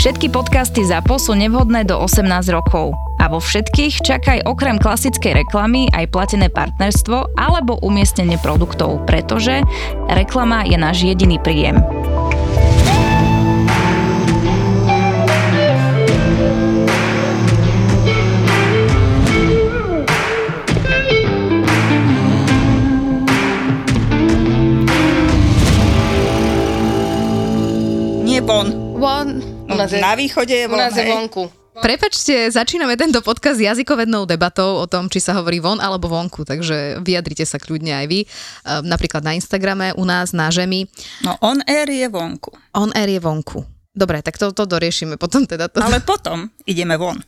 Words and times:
Všetky 0.00 0.32
podcasty 0.32 0.80
ZAPO 0.80 1.20
sú 1.20 1.36
nevhodné 1.36 1.84
do 1.84 1.92
18 1.92 2.24
rokov. 2.56 2.96
A 3.20 3.28
vo 3.28 3.36
všetkých 3.36 4.00
čakaj 4.00 4.48
okrem 4.48 4.80
klasickej 4.80 5.44
reklamy 5.44 5.92
aj 5.92 6.08
platené 6.08 6.48
partnerstvo 6.48 7.36
alebo 7.36 7.76
umiestnenie 7.84 8.40
produktov, 8.40 9.04
pretože 9.04 9.60
reklama 10.08 10.64
je 10.64 10.80
náš 10.80 11.04
jediný 11.04 11.36
príjem. 11.36 11.84
Nie 28.24 28.40
von. 28.40 28.96
Von. 28.96 29.49
U 29.70 29.78
nás 29.78 29.90
je, 29.94 30.02
na 30.02 30.18
východe 30.18 30.50
je 30.50 30.66
von, 30.66 30.76
U 30.76 30.82
nás 30.82 30.94
je 30.98 31.06
vonku. 31.06 31.46
Prepačte, 31.80 32.50
začíname 32.50 32.98
tento 32.98 33.22
podcast 33.22 33.56
s 33.56 33.64
jazykovednou 33.64 34.26
debatou 34.26 34.82
o 34.82 34.86
tom, 34.90 35.06
či 35.06 35.22
sa 35.22 35.38
hovorí 35.38 35.62
von 35.62 35.78
alebo 35.78 36.10
vonku, 36.10 36.42
takže 36.44 37.00
vyjadrite 37.00 37.46
sa 37.46 37.56
kľudne 37.56 37.94
aj 38.04 38.06
vy, 38.10 38.20
ehm, 38.26 38.84
napríklad 38.84 39.22
na 39.22 39.38
Instagrame 39.38 39.94
u 39.94 40.04
nás, 40.04 40.34
na 40.34 40.50
Žemi. 40.50 40.90
No 41.22 41.38
on 41.40 41.62
air 41.64 41.88
je 41.88 42.10
vonku. 42.10 42.52
On 42.74 42.90
air 42.92 43.08
je 43.08 43.22
vonku. 43.22 43.64
Dobre, 43.90 44.20
tak 44.20 44.36
to, 44.36 44.50
to 44.50 44.66
doriešime 44.66 45.14
potom 45.16 45.46
teda. 45.46 45.70
To... 45.70 45.78
Ale 45.82 46.02
potom 46.02 46.50
ideme 46.66 46.98
von. 46.98 47.22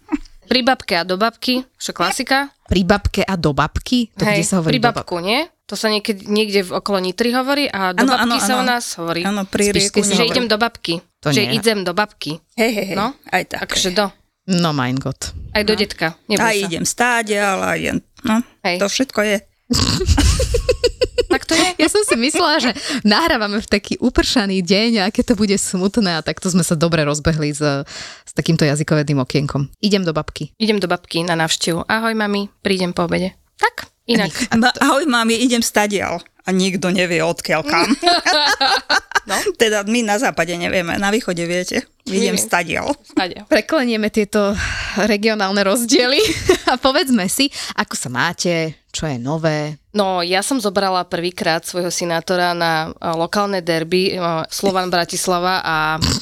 Pri 0.46 0.60
babke 0.66 1.00
a 1.00 1.02
do 1.06 1.16
babky, 1.16 1.64
čo 1.78 1.94
klasika. 1.94 2.50
Pri 2.66 2.82
babke 2.82 3.22
a 3.24 3.38
do 3.38 3.54
babky? 3.54 4.10
To 4.18 4.26
Hej, 4.26 4.42
kde 4.42 4.44
sa 4.44 4.54
hovorí 4.60 4.76
pri 4.76 4.80
babku, 4.84 5.16
bab... 5.22 5.26
nie? 5.26 5.40
To 5.70 5.74
sa 5.78 5.88
niekde, 5.88 6.28
niekde 6.28 6.60
v 6.66 6.70
okolo 6.76 6.98
Nitry 7.00 7.32
hovorí 7.32 7.64
a 7.70 7.96
do 7.96 8.04
ano, 8.04 8.12
babky 8.12 8.36
ano, 8.36 8.36
sa 8.36 8.54
ano. 8.58 8.60
u 8.60 8.64
nás 8.68 8.84
hovorí. 9.00 9.22
Áno, 9.24 9.42
pri 9.48 9.72
rieku. 9.72 10.02
Že 10.04 10.28
idem 10.28 10.46
do 10.50 10.58
babky. 10.60 11.00
To 11.22 11.30
že 11.30 11.46
nie. 11.46 11.62
idem 11.62 11.86
do 11.86 11.94
babky. 11.94 12.42
Hej, 12.58 12.70
hej, 12.74 12.86
hej. 12.92 12.96
No, 12.98 13.14
aj 13.30 13.46
tak. 13.46 13.70
Takže 13.70 13.94
do. 13.94 14.10
No 14.50 14.74
mein 14.74 14.98
Gott. 14.98 15.30
Aj 15.54 15.62
do 15.62 15.74
no. 15.74 15.78
detka. 15.78 16.18
A 16.18 16.50
sa. 16.50 16.50
idem 16.50 16.82
stáť, 16.82 17.38
ale 17.38 17.64
idem. 17.78 17.98
No, 18.26 18.42
hej. 18.66 18.82
to 18.82 18.90
všetko 18.90 19.20
je. 19.22 19.36
tak 21.32 21.46
to 21.46 21.54
je. 21.54 21.68
Ja 21.78 21.88
som 21.88 22.02
si 22.02 22.18
myslela, 22.18 22.58
že 22.58 22.70
nahrávame 23.06 23.62
v 23.62 23.68
taký 23.70 23.94
upršaný 24.02 24.60
deň 24.60 24.90
a 25.02 25.14
keď 25.14 25.32
to 25.32 25.34
bude 25.38 25.56
smutné 25.56 26.18
a 26.18 26.26
takto 26.26 26.50
sme 26.50 26.66
sa 26.66 26.74
dobre 26.74 27.06
rozbehli 27.06 27.54
s, 27.54 27.62
s 28.26 28.32
takýmto 28.34 28.66
jazykovedným 28.66 29.22
okienkom. 29.22 29.70
Idem 29.78 30.02
do 30.02 30.12
babky. 30.12 30.52
Idem 30.58 30.82
do 30.82 30.90
babky 30.90 31.22
na 31.22 31.38
návštevu. 31.38 31.86
Ahoj 31.88 32.12
mami, 32.18 32.50
prídem 32.60 32.92
po 32.92 33.06
obede. 33.06 33.38
Tak, 33.56 33.88
inak. 34.10 34.34
Ahoj 34.84 35.06
mami, 35.06 35.38
idem 35.40 35.62
stadial 35.62 36.20
a 36.42 36.50
nikto 36.50 36.90
nevie 36.90 37.22
odkiaľ 37.22 37.62
kam. 37.62 37.88
no? 39.30 39.36
Teda 39.54 39.86
my 39.86 40.02
na 40.02 40.18
západe 40.18 40.54
nevieme, 40.58 40.98
na 40.98 41.14
východe 41.14 41.46
viete. 41.46 41.86
Idem 42.02 42.34
stadial. 42.34 42.90
stadial. 43.06 43.46
Preklenieme 43.46 44.10
tieto 44.10 44.58
regionálne 45.06 45.62
rozdiely 45.62 46.18
a 46.70 46.74
povedzme 46.74 47.30
si, 47.30 47.46
ako 47.78 47.94
sa 47.94 48.10
máte, 48.10 48.82
čo 48.90 49.06
je 49.06 49.22
nové. 49.22 49.78
No, 49.94 50.18
ja 50.26 50.42
som 50.42 50.58
zobrala 50.58 51.06
prvýkrát 51.06 51.62
svojho 51.62 51.94
sinátora 51.94 52.58
na 52.58 52.90
lokálne 53.14 53.62
derby 53.62 54.18
Slovan 54.50 54.90
Bratislava 54.90 55.62
a 55.62 55.76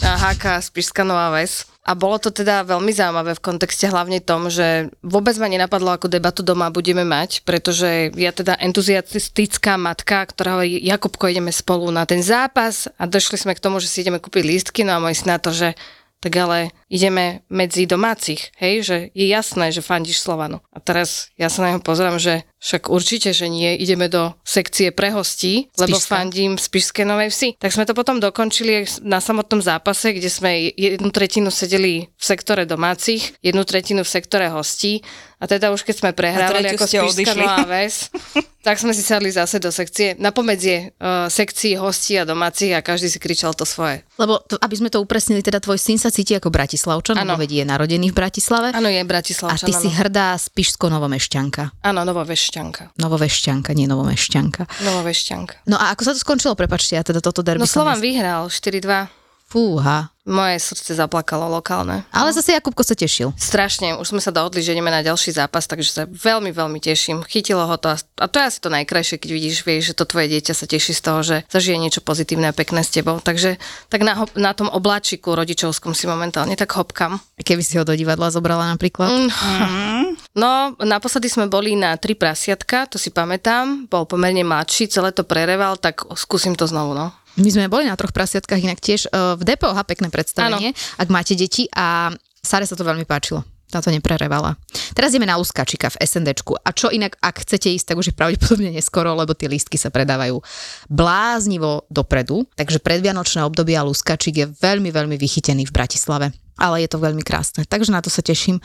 HK 0.04 0.60
Spišská 0.68 1.00
Nová 1.00 1.32
Ves. 1.32 1.64
A 1.90 1.98
bolo 1.98 2.22
to 2.22 2.30
teda 2.30 2.62
veľmi 2.62 2.94
zaujímavé 2.94 3.34
v 3.34 3.42
kontexte 3.42 3.90
hlavne 3.90 4.22
tom, 4.22 4.46
že 4.46 4.94
vôbec 5.02 5.34
ma 5.42 5.50
nenapadlo, 5.50 5.90
ako 5.90 6.06
debatu 6.06 6.46
doma 6.46 6.70
budeme 6.70 7.02
mať, 7.02 7.42
pretože 7.42 8.14
ja 8.14 8.30
teda 8.30 8.54
entuziastická 8.62 9.74
matka, 9.74 10.22
ktorá 10.22 10.54
hovorí, 10.54 10.78
Jakubko, 10.86 11.26
ideme 11.26 11.50
spolu 11.50 11.90
na 11.90 12.06
ten 12.06 12.22
zápas. 12.22 12.86
A 12.94 13.10
došli 13.10 13.42
sme 13.42 13.58
k 13.58 13.64
tomu, 13.66 13.82
že 13.82 13.90
si 13.90 14.06
ideme 14.06 14.22
kúpiť 14.22 14.46
lístky, 14.46 14.86
no 14.86 14.94
a 14.94 15.02
môj 15.02 15.26
na 15.26 15.42
to, 15.42 15.50
že 15.50 15.74
tak 16.22 16.30
ale 16.38 16.70
ideme 16.90 17.46
medzi 17.46 17.86
domácich, 17.86 18.50
hej, 18.58 18.74
že 18.82 18.96
je 19.14 19.30
jasné, 19.30 19.70
že 19.70 19.80
fandíš 19.80 20.18
Slovanu. 20.18 20.58
A 20.74 20.82
teraz 20.82 21.30
ja 21.38 21.46
sa 21.46 21.62
na 21.62 21.68
neho 21.72 21.80
pozerám, 21.80 22.18
že 22.18 22.42
však 22.58 22.90
určite, 22.90 23.30
že 23.32 23.48
nie, 23.48 23.78
ideme 23.78 24.10
do 24.10 24.34
sekcie 24.44 24.90
pre 24.92 25.14
hostí, 25.14 25.70
lebo 25.78 25.96
fandím 26.02 26.58
v 26.58 26.66
Spišskej 26.66 27.06
Novej 27.08 27.30
Vsi. 27.32 27.48
Tak 27.56 27.72
sme 27.72 27.88
to 27.88 27.96
potom 27.96 28.20
dokončili 28.20 28.84
na 29.06 29.22
samotnom 29.22 29.62
zápase, 29.62 30.12
kde 30.12 30.28
sme 30.28 30.74
jednu 30.74 31.08
tretinu 31.14 31.48
sedeli 31.48 32.10
v 32.10 32.24
sektore 32.26 32.66
domácich, 32.68 33.38
jednu 33.40 33.62
tretinu 33.64 34.02
v 34.04 34.10
sektore 34.10 34.50
hostí 34.50 35.00
a 35.40 35.48
teda 35.48 35.72
už 35.72 35.88
keď 35.88 35.96
sme 35.96 36.10
prehrávali 36.12 36.76
ako 36.76 36.84
Spišská 36.84 37.32
Nová 37.32 37.64
Ves, 37.64 38.12
tak 38.66 38.76
sme 38.76 38.92
si 38.92 39.00
sadli 39.00 39.32
zase 39.32 39.56
do 39.56 39.72
sekcie, 39.72 40.12
na 40.20 40.36
pomedzie 40.36 40.92
uh, 41.00 41.32
sekcií 41.32 41.80
hostí 41.80 42.20
a 42.20 42.28
domácich 42.28 42.76
a 42.76 42.84
každý 42.84 43.08
si 43.08 43.16
kričal 43.16 43.56
to 43.56 43.64
svoje. 43.64 44.04
Lebo 44.20 44.36
to, 44.44 44.60
aby 44.60 44.76
sme 44.76 44.92
to 44.92 45.00
upresnili, 45.00 45.40
teda 45.40 45.64
tvoj 45.64 45.80
syn 45.80 45.96
sa 45.96 46.12
cíti 46.12 46.36
ako 46.36 46.52
Bratislavčan, 46.80 47.20
lebo 47.20 47.36
vedie 47.36 47.60
je 47.60 47.68
narodený 47.68 48.08
v 48.08 48.16
Bratislave. 48.16 48.68
Áno, 48.72 48.88
je 48.88 49.04
Bratislavčan. 49.04 49.60
A 49.60 49.68
ty 49.68 49.76
ano. 49.76 49.82
si 49.84 49.88
hrdá 49.92 50.32
spišsko-novomešťanka. 50.40 51.84
Áno, 51.84 52.00
novovešťanka. 52.08 52.96
Novovešťanka, 52.96 53.70
nie 53.76 53.84
novomešťanka. 53.84 54.62
Novovešťanka. 54.80 55.68
No 55.68 55.76
a 55.76 55.92
ako 55.92 56.02
sa 56.08 56.12
to 56.16 56.20
skončilo, 56.24 56.56
prepačte, 56.56 56.96
ja 56.96 57.04
teda 57.04 57.20
toto 57.20 57.44
derby 57.44 57.60
No 57.60 57.68
Slovan 57.68 58.00
vyhral 58.00 58.48
4-2. 58.48 59.12
Fúha. 59.44 60.08
Moje 60.30 60.62
srdce 60.62 60.94
zaplakalo 60.94 61.50
lokálne. 61.50 62.06
Ale 62.14 62.30
zase 62.30 62.54
Jakubko 62.54 62.86
sa 62.86 62.94
tešil. 62.94 63.34
Strašne, 63.34 63.98
už 63.98 64.14
sme 64.14 64.22
sa 64.22 64.30
dohodli, 64.30 64.62
že 64.62 64.78
ideme 64.78 64.94
na 64.94 65.02
ďalší 65.02 65.34
zápas, 65.34 65.66
takže 65.66 65.90
sa 65.90 66.02
veľmi, 66.06 66.54
veľmi 66.54 66.78
teším. 66.78 67.26
Chytilo 67.26 67.66
ho 67.66 67.74
to 67.74 67.90
a 67.98 68.24
to 68.30 68.36
je 68.38 68.46
asi 68.46 68.58
to 68.62 68.70
najkrajšie, 68.70 69.18
keď 69.18 69.30
vidíš, 69.34 69.56
vieš, 69.66 69.82
že 69.90 69.98
to 69.98 70.06
tvoje 70.06 70.30
dieťa 70.30 70.54
sa 70.54 70.70
teší 70.70 70.94
z 70.94 71.02
toho, 71.02 71.20
že 71.26 71.36
zažije 71.50 71.76
niečo 71.82 72.00
pozitívne 72.04 72.52
a 72.52 72.54
pekné 72.54 72.86
s 72.86 72.94
tebou. 72.94 73.18
Takže 73.18 73.58
tak 73.90 74.06
na, 74.06 74.14
na 74.38 74.54
tom 74.54 74.70
obláčiku 74.70 75.34
rodičovskom 75.34 75.96
si 75.98 76.06
momentálne 76.06 76.54
tak 76.54 76.70
hopkam. 76.78 77.18
Keby 77.42 77.62
si 77.66 77.74
ho 77.80 77.84
do 77.84 77.96
divadla 77.98 78.30
zobrala 78.30 78.70
napríklad? 78.70 79.10
Mm. 79.10 80.14
No, 80.38 80.78
naposledy 80.78 81.26
sme 81.26 81.50
boli 81.50 81.74
na 81.74 81.98
tri 81.98 82.14
prasiatka, 82.14 82.86
to 82.86 83.02
si 83.02 83.10
pamätám, 83.10 83.90
bol 83.90 84.06
pomerne 84.06 84.46
mladší, 84.46 84.86
celé 84.86 85.10
to 85.10 85.26
prereval, 85.26 85.74
tak 85.74 86.06
skúsim 86.14 86.54
to 86.54 86.70
znovu, 86.70 86.94
no. 86.94 87.10
My 87.40 87.48
sme 87.48 87.72
boli 87.72 87.88
na 87.88 87.96
troch 87.96 88.12
prasiatkách 88.12 88.60
inak 88.60 88.84
tiež 88.84 89.08
uh, 89.08 89.34
v 89.40 89.42
DPOH 89.48 89.80
pekné 89.88 90.12
predstavenie, 90.12 90.76
ano. 90.76 91.00
ak 91.00 91.08
máte 91.08 91.32
deti 91.32 91.66
a 91.72 92.12
Sare 92.40 92.64
sa 92.64 92.76
to 92.76 92.84
veľmi 92.84 93.04
páčilo. 93.04 93.44
Tá 93.70 93.78
to 93.78 93.94
neprerevala. 93.94 94.58
Teraz 94.98 95.14
ideme 95.14 95.30
na 95.30 95.38
Luskačika 95.38 95.94
v 95.94 96.02
SNDčku. 96.02 96.58
A 96.58 96.74
čo 96.74 96.90
inak, 96.90 97.14
ak 97.22 97.46
chcete 97.46 97.70
ísť, 97.70 97.94
tak 97.94 98.02
už 98.02 98.10
je 98.10 98.18
pravdepodobne 98.18 98.74
neskoro, 98.74 99.14
lebo 99.14 99.30
tie 99.30 99.46
lístky 99.46 99.78
sa 99.78 99.94
predávajú 99.94 100.42
bláznivo 100.90 101.86
dopredu. 101.86 102.50
Takže 102.58 102.82
predvianočné 102.82 103.46
obdobie 103.46 103.78
a 103.78 103.86
Luskačik 103.86 104.34
je 104.42 104.46
veľmi, 104.50 104.90
veľmi 104.90 105.14
vychytený 105.14 105.70
v 105.70 105.76
Bratislave. 105.76 106.26
Ale 106.58 106.82
je 106.82 106.90
to 106.90 106.98
veľmi 106.98 107.22
krásne. 107.22 107.62
Takže 107.62 107.94
na 107.94 108.02
to 108.02 108.10
sa 108.10 108.26
teším. 108.26 108.58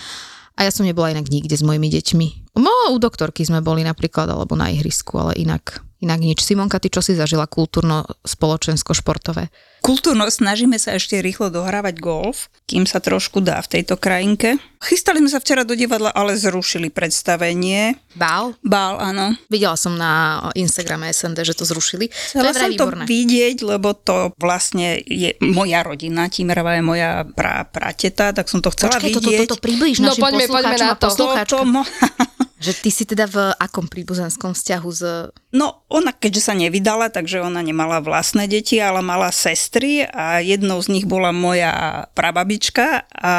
A 0.57 0.65
ja 0.65 0.71
som 0.73 0.87
nebola 0.87 1.13
inak 1.13 1.29
nikde 1.29 1.53
s 1.53 1.61
mojimi 1.61 1.91
deťmi. 1.91 2.57
No, 2.57 2.73
u 2.89 2.97
doktorky 2.97 3.45
sme 3.45 3.61
boli 3.61 3.85
napríklad, 3.85 4.25
alebo 4.25 4.57
na 4.57 4.73
ihrisku, 4.73 5.21
ale 5.21 5.37
inak 5.37 5.85
Inak 6.05 6.21
nič. 6.21 6.45
Simonka, 6.45 6.77
ty 6.77 6.93
čo 6.93 7.01
si 7.01 7.17
zažila 7.17 7.49
kultúrno-spoločensko-športové? 7.49 9.49
Kultúrno 9.81 10.29
snažíme 10.29 10.77
sa 10.77 10.93
ešte 10.93 11.17
rýchlo 11.17 11.49
dohrávať 11.49 11.97
golf, 11.97 12.53
kým 12.69 12.85
sa 12.85 13.01
trošku 13.01 13.41
dá 13.41 13.57
v 13.65 13.81
tejto 13.81 13.97
krajinke. 13.97 14.61
Chystali 14.85 15.17
sme 15.17 15.33
sa 15.33 15.41
včera 15.41 15.65
do 15.65 15.73
divadla, 15.73 16.13
ale 16.13 16.37
zrušili 16.37 16.93
predstavenie. 16.93 17.97
Bál? 18.13 18.53
Bál, 18.61 19.01
áno. 19.01 19.33
Videla 19.49 19.73
som 19.73 19.97
na 19.97 20.45
Instagrame 20.53 21.09
SND, 21.09 21.41
že 21.41 21.57
to 21.57 21.65
zrušili. 21.65 22.13
Chcela 22.13 22.53
to 22.53 22.61
som 22.61 22.69
výborné. 22.69 23.05
to 23.05 23.09
vidieť, 23.09 23.57
lebo 23.65 23.97
to 23.97 24.29
vlastne 24.37 25.01
je 25.05 25.33
moja 25.41 25.81
rodina, 25.81 26.29
Tímerová 26.29 26.77
je 26.77 26.85
moja 26.85 27.25
pra, 27.25 27.65
prateta, 27.65 28.29
tak 28.29 28.45
som 28.45 28.61
to 28.61 28.69
chcela 28.77 29.01
Počkej, 29.01 29.09
vidieť. 29.09 29.49
toto, 29.49 29.57
toto 29.57 29.57
priblíž 29.57 30.05
no, 30.05 30.13
našim 30.13 30.21
poďme, 30.21 30.45
poďme 30.49 30.77
na 30.77 30.93
to. 30.93 31.09
to, 31.09 31.33
to 31.49 31.65
mo- 31.65 31.89
že 32.55 32.71
ty 32.71 32.87
si 32.87 33.03
teda 33.03 33.27
v 33.27 33.51
akom 33.59 33.91
príbuzenskom 33.91 34.55
vzťahu 34.55 34.89
s... 34.95 35.03
No, 35.51 35.83
ona 35.91 36.15
keďže 36.15 36.51
sa 36.51 36.53
nevydala, 36.55 37.11
takže 37.11 37.43
ona 37.43 37.59
nemala 37.59 37.99
vlastné 37.99 38.47
deti, 38.47 38.79
ale 38.79 39.03
mala 39.03 39.31
sestry 39.31 40.07
a 40.07 40.39
jednou 40.39 40.79
z 40.79 40.91
nich 40.91 41.05
bola 41.07 41.35
moja 41.35 42.05
prababička 42.15 43.07
a 43.11 43.33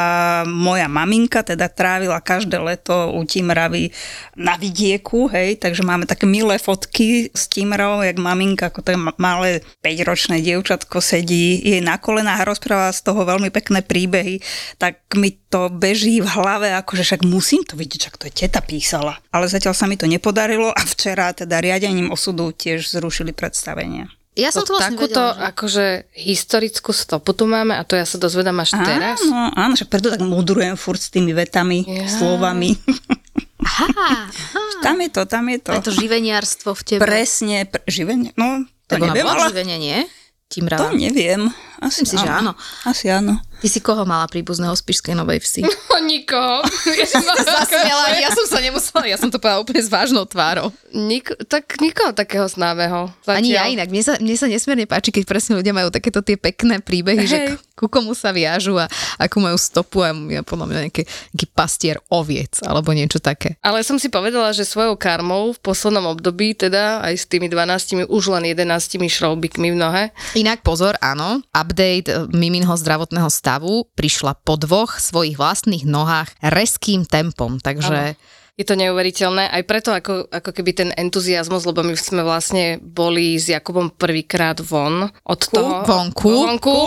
moja 0.45 0.85
maminka 0.85 1.41
teda 1.41 1.69
trávila 1.69 2.21
každé 2.21 2.57
leto 2.61 3.13
u 3.13 3.21
Timravy 3.25 3.89
na 4.37 4.57
vidieku, 4.57 5.29
hej, 5.29 5.61
takže 5.61 5.81
máme 5.81 6.05
také 6.09 6.29
milé 6.29 6.57
fotky 6.61 7.33
s 7.33 7.49
Timrou, 7.49 8.01
jak 8.05 8.17
maminka, 8.21 8.69
ako 8.69 8.85
to 8.85 8.97
malé 9.17 9.61
5-ročné 9.81 10.41
dievčatko 10.41 11.01
sedí 11.01 11.61
jej 11.61 11.81
na 11.81 12.01
kolenách 12.01 12.45
a 12.45 12.49
rozpráva 12.53 12.89
z 12.93 13.01
toho 13.05 13.25
veľmi 13.25 13.49
pekné 13.53 13.85
príbehy, 13.85 14.41
tak 14.81 15.01
mi 15.13 15.37
to 15.47 15.71
beží 15.71 16.19
v 16.19 16.27
hlave, 16.27 16.73
akože 16.75 17.03
však 17.07 17.21
musím 17.23 17.63
to 17.63 17.79
vidieť, 17.79 18.09
čak 18.09 18.19
to 18.19 18.27
je 18.27 18.45
teta 18.45 18.59
písala 18.59 19.06
mala. 19.07 19.23
Ale 19.31 19.47
zatiaľ 19.47 19.71
sa 19.71 19.87
mi 19.87 19.95
to 19.95 20.03
nepodarilo 20.03 20.69
a 20.69 20.81
včera 20.83 21.31
teda 21.31 21.63
riadením 21.63 22.11
osudu 22.11 22.51
tiež 22.51 22.83
zrušili 22.91 23.31
predstavenie. 23.31 24.11
Ja 24.37 24.53
som 24.53 24.61
to, 24.61 24.69
to 24.69 24.73
vlastne 24.77 24.93
takúto 24.93 25.17
vedela, 25.17 25.33
že... 25.33 25.49
akože 25.49 25.85
historickú 26.13 26.91
stopu 26.93 27.33
tu 27.33 27.49
máme 27.49 27.73
a 27.73 27.81
to 27.81 27.97
ja 27.97 28.05
sa 28.05 28.21
dozvedám 28.21 28.61
až 28.61 28.77
teraz. 28.77 29.17
Áno, 29.25 29.49
áno, 29.49 29.73
však 29.73 29.89
preto 29.89 30.13
tak 30.13 30.21
mudrujem 30.21 30.77
furt 30.77 31.01
s 31.01 31.09
tými 31.09 31.33
vetami, 31.33 31.81
Ja. 31.81 32.05
slovami. 32.05 32.77
Aha, 33.57 33.87
aha. 33.97 34.61
tam 34.85 35.01
je 35.01 35.09
to, 35.09 35.21
tam 35.25 35.49
je 35.49 35.57
to. 35.57 35.73
To 35.73 35.77
je 35.81 35.87
to 35.89 35.95
živeniarstvo 35.95 36.69
v 36.69 36.81
tebe. 36.85 37.01
Presne, 37.01 37.65
pre, 37.65 37.81
živenie, 37.89 38.29
no 38.37 38.61
to 38.85 38.93
Tak 38.93 39.01
ona 39.01 39.09
neviem, 39.09 39.25
ale 39.25 39.49
živenie, 39.49 39.77
nie? 39.81 39.99
to 40.05 40.53
Timrava. 40.53 40.93
neviem. 40.93 41.41
Asi 41.77 42.01
Myslím 42.03 42.05
si, 42.05 42.15
že 42.17 42.29
áno. 42.29 42.51
Asi 42.83 43.05
áno. 43.09 43.37
Ty 43.57 43.67
si 43.73 43.81
koho 43.81 44.05
mala 44.05 44.29
príbuzného 44.29 44.73
z 44.77 44.81
Pišskej 44.85 45.17
Novej 45.17 45.41
Vsi? 45.41 45.61
O 45.97 45.99
nikoho. 46.05 46.61
Zasmiela, 47.57 48.13
ja 48.21 48.29
som 48.29 48.45
sa 48.45 48.61
nemusela, 48.61 49.09
ja 49.09 49.17
som 49.17 49.33
to 49.33 49.41
povedala 49.41 49.65
úplne 49.65 49.81
s 49.81 49.89
vážnou 49.89 50.29
tvárou. 50.29 50.69
Nik- 50.93 51.33
tak 51.49 51.81
nikoho 51.81 52.13
takého 52.13 52.45
známeho. 52.45 53.09
Ani 53.25 53.57
ja 53.57 53.65
Zatiaľ. 53.65 53.73
inak. 53.73 53.87
Mne 53.89 54.03
sa, 54.05 54.13
mne 54.21 54.35
sa 54.37 54.45
nesmierne 54.45 54.85
páči, 54.85 55.09
keď 55.09 55.23
presne 55.25 55.57
ľudia 55.57 55.73
majú 55.73 55.89
takéto 55.89 56.21
tie 56.21 56.37
pekné 56.37 56.85
príbehy, 56.85 57.25
že 57.25 57.37
Hej. 57.37 57.49
ku 57.73 57.89
komu 57.89 58.13
sa 58.13 58.29
viažu 58.29 58.77
a 58.77 58.85
akú 59.17 59.41
majú 59.41 59.57
stopu 59.57 60.05
a 60.05 60.13
ja 60.13 60.45
podľa 60.45 60.65
mňa 60.69 60.79
nejaký, 60.85 61.03
nejaký 61.33 61.47
pastier 61.57 61.97
oviec 62.13 62.61
alebo 62.61 62.93
niečo 62.93 63.17
také. 63.17 63.57
Ale 63.65 63.81
som 63.81 63.97
si 63.97 64.13
povedala, 64.13 64.53
že 64.53 64.69
svojou 64.69 64.93
karmou 65.01 65.57
v 65.57 65.59
poslednom 65.65 66.05
období, 66.13 66.53
teda 66.53 67.01
aj 67.01 67.13
s 67.17 67.25
tými 67.25 67.49
12, 67.49 68.05
už 68.05 68.23
len 68.37 68.53
11 68.53 69.01
šroubikmi 69.01 69.73
v 69.73 69.77
nohe, 69.77 70.03
Inak 70.37 70.61
pozor, 70.61 70.93
áno, 71.01 71.41
update 71.67 72.07
e, 72.07 72.31
Miminho 72.31 72.71
zdravotného 72.79 73.27
stavu 73.27 73.91
prišla 73.91 74.39
po 74.39 74.55
dvoch 74.55 74.95
svojich 75.03 75.35
vlastných 75.35 75.83
nohách 75.83 76.31
reským 76.39 77.03
tempom, 77.03 77.59
takže... 77.59 78.15
Je 78.57 78.65
to 78.65 78.73
neuveriteľné, 78.73 79.53
aj 79.53 79.63
preto 79.69 79.93
ako, 79.93 80.33
ako 80.33 80.49
keby 80.49 80.73
ten 80.73 80.89
entuziasmus, 80.97 81.61
lebo 81.69 81.85
my 81.85 81.93
sme 81.93 82.25
vlastne 82.25 82.81
boli 82.81 83.37
s 83.37 83.53
Jakubom 83.53 83.93
prvýkrát 83.93 84.57
von 84.65 85.13
od 85.13 85.41
toho... 85.45 85.85
Vonku. 85.85 86.25
Vonku. 86.25 86.77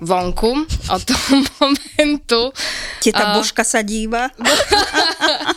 Vonku. 0.00 0.64
Od 0.64 1.02
toho 1.04 1.44
momentu, 1.60 2.56
Teta 3.04 3.20
A- 3.20 3.34
Božka 3.36 3.68
sa 3.68 3.84
díva. 3.84 4.32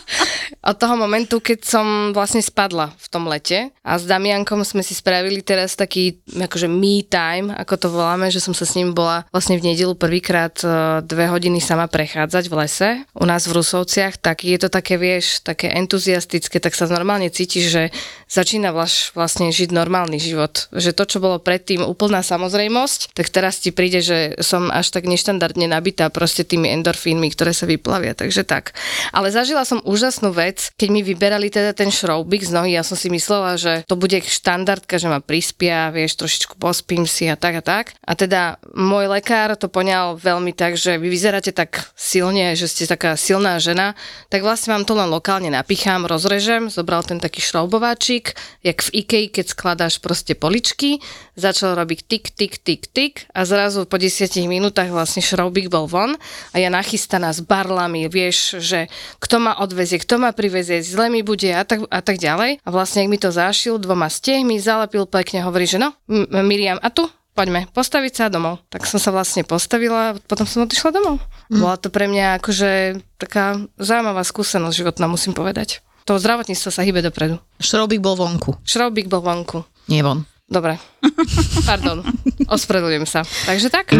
od 0.68 0.76
toho 0.76 1.00
momentu, 1.00 1.40
keď 1.40 1.64
som 1.64 1.86
vlastne 2.12 2.44
spadla 2.44 2.92
v 3.00 3.06
tom 3.08 3.24
lete 3.24 3.72
a 3.80 3.96
s 3.96 4.04
Damiankom 4.04 4.60
sme 4.68 4.84
si 4.84 4.92
spravili 4.92 5.40
teraz 5.40 5.72
taký 5.72 6.20
akože 6.28 6.68
me 6.68 7.00
time, 7.08 7.48
ako 7.56 7.74
to 7.80 7.88
voláme, 7.88 8.28
že 8.28 8.44
som 8.44 8.52
sa 8.52 8.68
s 8.68 8.76
ním 8.76 8.92
bola 8.92 9.24
vlastne 9.32 9.56
v 9.56 9.72
nedelu 9.72 9.96
prvýkrát 9.96 10.52
e, 10.60 10.68
dve 11.08 11.24
hodiny 11.32 11.64
sama 11.64 11.88
prechádzať 11.88 12.44
v 12.52 12.54
lese. 12.60 12.88
U 13.16 13.24
nás 13.24 13.48
v 13.48 13.56
Rusovciach, 13.56 14.20
tak 14.20 14.44
je 14.44 14.60
to 14.60 14.68
také, 14.68 15.00
vieš, 15.00 15.40
také 15.40 15.72
entuziastické, 15.72 16.60
tak 16.60 16.76
sa 16.76 16.84
normálne 16.84 17.32
cítiš, 17.32 17.64
že 17.72 17.82
začína 18.28 18.70
vlaš, 18.76 19.10
vlastne 19.16 19.48
žiť 19.48 19.72
normálny 19.72 20.20
život. 20.20 20.68
Že 20.70 20.94
to, 20.94 21.04
čo 21.08 21.18
bolo 21.18 21.40
predtým 21.40 21.80
úplná 21.82 22.20
samozrejmosť, 22.20 23.16
tak 23.16 23.32
teraz 23.32 23.58
ti 23.58 23.72
príde, 23.72 24.04
že 24.04 24.36
som 24.44 24.68
až 24.68 24.92
tak 24.92 25.08
neštandardne 25.08 25.66
nabitá 25.66 26.12
proste 26.12 26.44
tými 26.44 26.68
endorfínmi, 26.80 27.32
ktoré 27.32 27.56
sa 27.56 27.64
vyplavia, 27.64 28.12
takže 28.12 28.44
tak. 28.44 28.76
Ale 29.10 29.32
zažila 29.32 29.64
som 29.64 29.80
úžasnú 29.82 30.30
vec, 30.36 30.70
keď 30.76 30.88
mi 30.92 31.00
vyberali 31.00 31.48
teda 31.48 31.72
ten 31.72 31.88
šroubik 31.88 32.44
z 32.44 32.52
nohy, 32.52 32.76
ja 32.76 32.84
som 32.84 32.94
si 32.94 33.08
myslela, 33.08 33.56
že 33.56 33.82
to 33.88 33.96
bude 33.96 34.20
štandardka, 34.20 35.00
že 35.00 35.08
ma 35.08 35.24
prispia, 35.24 35.88
vieš, 35.88 36.20
trošičku 36.20 36.60
pospím 36.60 37.08
si 37.08 37.26
a 37.32 37.36
tak 37.38 37.58
a 37.58 37.62
tak. 37.64 37.84
A 38.04 38.12
teda 38.12 38.60
môj 38.76 39.08
lekár 39.08 39.56
to 39.56 39.72
poňal 39.72 40.20
veľmi 40.20 40.52
tak, 40.52 40.76
že 40.76 41.00
vy 41.00 41.08
vyzeráte 41.08 41.54
tak 41.54 41.88
silne, 41.96 42.52
že 42.58 42.68
ste 42.68 42.84
taká 42.84 43.14
silná 43.14 43.56
žena, 43.62 43.94
tak 44.28 44.42
vlastne 44.42 44.74
vám 44.74 44.84
to 44.84 44.98
len 44.98 45.08
lokálne 45.08 45.48
napichám, 45.48 46.04
rozrežem, 46.04 46.66
zobral 46.68 47.06
ten 47.06 47.22
taký 47.22 47.38
šroubováčik, 47.38 48.17
jak 48.64 48.78
v 48.86 49.04
Ikei, 49.04 49.24
keď 49.28 49.46
skladáš 49.52 50.00
proste 50.00 50.32
poličky, 50.32 50.98
začal 51.38 51.76
robiť 51.76 51.98
tik, 52.06 52.24
tik, 52.34 52.54
tik, 52.58 52.82
tik 52.90 53.14
a 53.30 53.44
zrazu 53.44 53.84
po 53.84 54.00
10 54.00 54.30
minútach 54.48 54.88
vlastne 54.88 55.20
šroubik 55.20 55.68
bol 55.68 55.86
von 55.86 56.16
a 56.50 56.56
ja 56.56 56.72
nachystaná 56.72 57.30
s 57.30 57.44
barlami, 57.44 58.08
vieš, 58.08 58.58
že 58.58 58.90
kto 59.22 59.38
ma 59.38 59.52
odvezie, 59.58 60.02
kto 60.02 60.18
ma 60.18 60.34
privezie, 60.34 60.82
zle 60.82 61.12
mi 61.12 61.22
bude 61.22 61.50
a 61.54 61.62
tak, 61.62 61.86
a 61.88 62.00
tak 62.00 62.18
ďalej. 62.18 62.62
A 62.64 62.68
vlastne, 62.68 63.04
ak 63.04 63.10
mi 63.10 63.18
to 63.20 63.30
zašil 63.30 63.78
dvoma 63.78 64.10
stehmi, 64.10 64.58
zalepil 64.58 65.06
pekne, 65.06 65.46
hovorí, 65.46 65.68
že 65.68 65.78
no, 65.78 65.94
Miriam, 66.42 66.80
a 66.82 66.90
tu? 66.90 67.06
Poďme, 67.38 67.70
postaviť 67.70 68.12
sa 68.18 68.24
domov. 68.26 68.66
Tak 68.66 68.82
som 68.82 68.98
sa 68.98 69.14
vlastne 69.14 69.46
postavila 69.46 70.10
a 70.10 70.16
potom 70.18 70.42
som 70.42 70.66
odišla 70.66 70.90
domov. 70.90 71.22
Mm. 71.46 71.62
Bola 71.62 71.78
to 71.78 71.86
pre 71.86 72.10
mňa 72.10 72.42
akože 72.42 72.98
taká 73.14 73.62
zaujímavá 73.78 74.26
skúsenosť 74.26 74.74
životná, 74.74 75.06
musím 75.06 75.38
povedať. 75.38 75.78
To 76.08 76.16
zdravotníctvo 76.16 76.72
sa 76.72 76.80
hýbe 76.80 77.04
dopredu. 77.04 77.36
Šroubik 77.60 78.00
bol 78.00 78.16
vonku, 78.16 78.56
Šroubik 78.64 79.12
bol 79.12 79.20
vonku. 79.20 79.60
nie 79.92 80.00
von. 80.00 80.24
Dobre. 80.48 80.80
Pardon. 81.68 82.00
Ospravedlňujem 82.48 83.04
sa. 83.04 83.20
Takže 83.44 83.68
tak. 83.68 83.92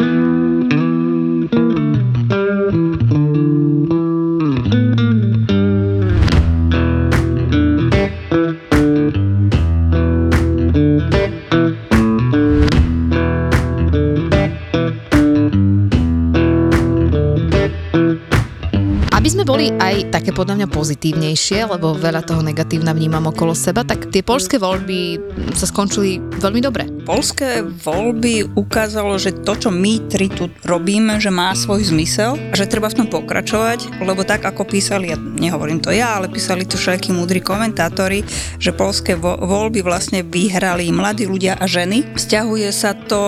Aby 19.19 19.35
sme 19.35 19.43
boli 19.43 19.75
aj 19.83 20.15
také 20.15 20.31
podľa 20.31 20.63
mňa 20.63 20.69
pozitívnejšie, 20.71 21.67
lebo 21.67 21.91
veľa 21.91 22.23
toho 22.23 22.39
negatívna 22.39 22.95
vnímam 22.95 23.27
okolo 23.27 23.51
seba, 23.51 23.83
tak 23.83 24.15
tie 24.15 24.23
polské 24.23 24.63
voľby 24.63 25.19
sa 25.59 25.67
skončili 25.67 26.23
veľmi 26.39 26.63
dobre. 26.63 26.87
Polské 27.09 27.65
voľby 27.65 28.53
ukázalo, 28.53 29.17
že 29.17 29.33
to, 29.33 29.57
čo 29.57 29.73
my 29.73 30.13
tri 30.13 30.29
tu 30.29 30.53
robíme, 30.61 31.17
že 31.17 31.33
má 31.33 31.57
svoj 31.57 31.89
zmysel 31.89 32.37
a 32.37 32.53
že 32.53 32.69
treba 32.69 32.93
v 32.93 33.01
tom 33.01 33.09
pokračovať, 33.09 34.05
lebo 34.05 34.29
tak 34.29 34.45
ako 34.45 34.69
písali, 34.69 35.09
ja 35.09 35.17
nehovorím 35.17 35.81
to 35.81 35.89
ja, 35.89 36.21
ale 36.21 36.29
písali 36.29 36.69
to 36.69 36.77
všetky 36.77 37.17
múdri 37.17 37.41
komentátori, 37.41 38.29
že 38.61 38.77
polské 38.77 39.17
vo- 39.17 39.41
voľby 39.41 39.81
vlastne 39.81 40.21
vyhrali 40.21 40.93
mladí 40.93 41.25
ľudia 41.25 41.57
a 41.57 41.65
ženy. 41.65 42.13
Vzťahuje 42.13 42.69
sa 42.77 42.93
to 42.93 43.23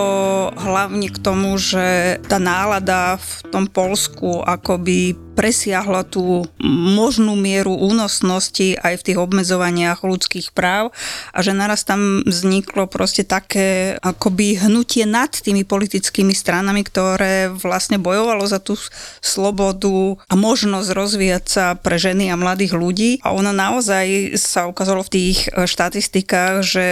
hlavne 0.61 1.09
k 1.09 1.17
tomu, 1.17 1.56
že 1.56 2.21
tá 2.29 2.37
nálada 2.37 3.17
v 3.17 3.33
tom 3.49 3.65
Polsku 3.65 4.44
akoby 4.44 5.17
presiahla 5.41 6.05
tú 6.05 6.44
možnú 6.69 7.33
mieru 7.33 7.73
únosnosti 7.73 8.76
aj 8.76 9.00
v 9.00 9.05
tých 9.09 9.19
obmedzovaniach 9.25 10.05
ľudských 10.05 10.53
práv 10.53 10.93
a 11.33 11.38
že 11.41 11.57
naraz 11.57 11.88
tam 11.88 12.21
vzniklo 12.28 12.85
proste 12.85 13.25
také 13.25 13.70
akoby 14.00 14.61
hnutie 14.61 15.05
nad 15.07 15.31
tými 15.31 15.62
politickými 15.67 16.33
stranami, 16.35 16.83
ktoré 16.87 17.50
vlastne 17.50 18.00
bojovalo 18.00 18.45
za 18.47 18.59
tú 18.59 18.75
slobodu 19.21 20.19
a 20.31 20.35
možnosť 20.35 20.89
rozvíjať 20.93 21.45
sa 21.47 21.65
pre 21.77 21.97
ženy 21.97 22.31
a 22.31 22.41
mladých 22.41 22.75
ľudí. 22.77 23.11
A 23.23 23.35
ono 23.35 23.50
naozaj 23.50 24.37
sa 24.39 24.67
ukázalo 24.67 25.05
v 25.07 25.12
tých 25.12 25.39
e, 25.50 25.67
štatistikách, 25.67 26.65
že 26.65 26.85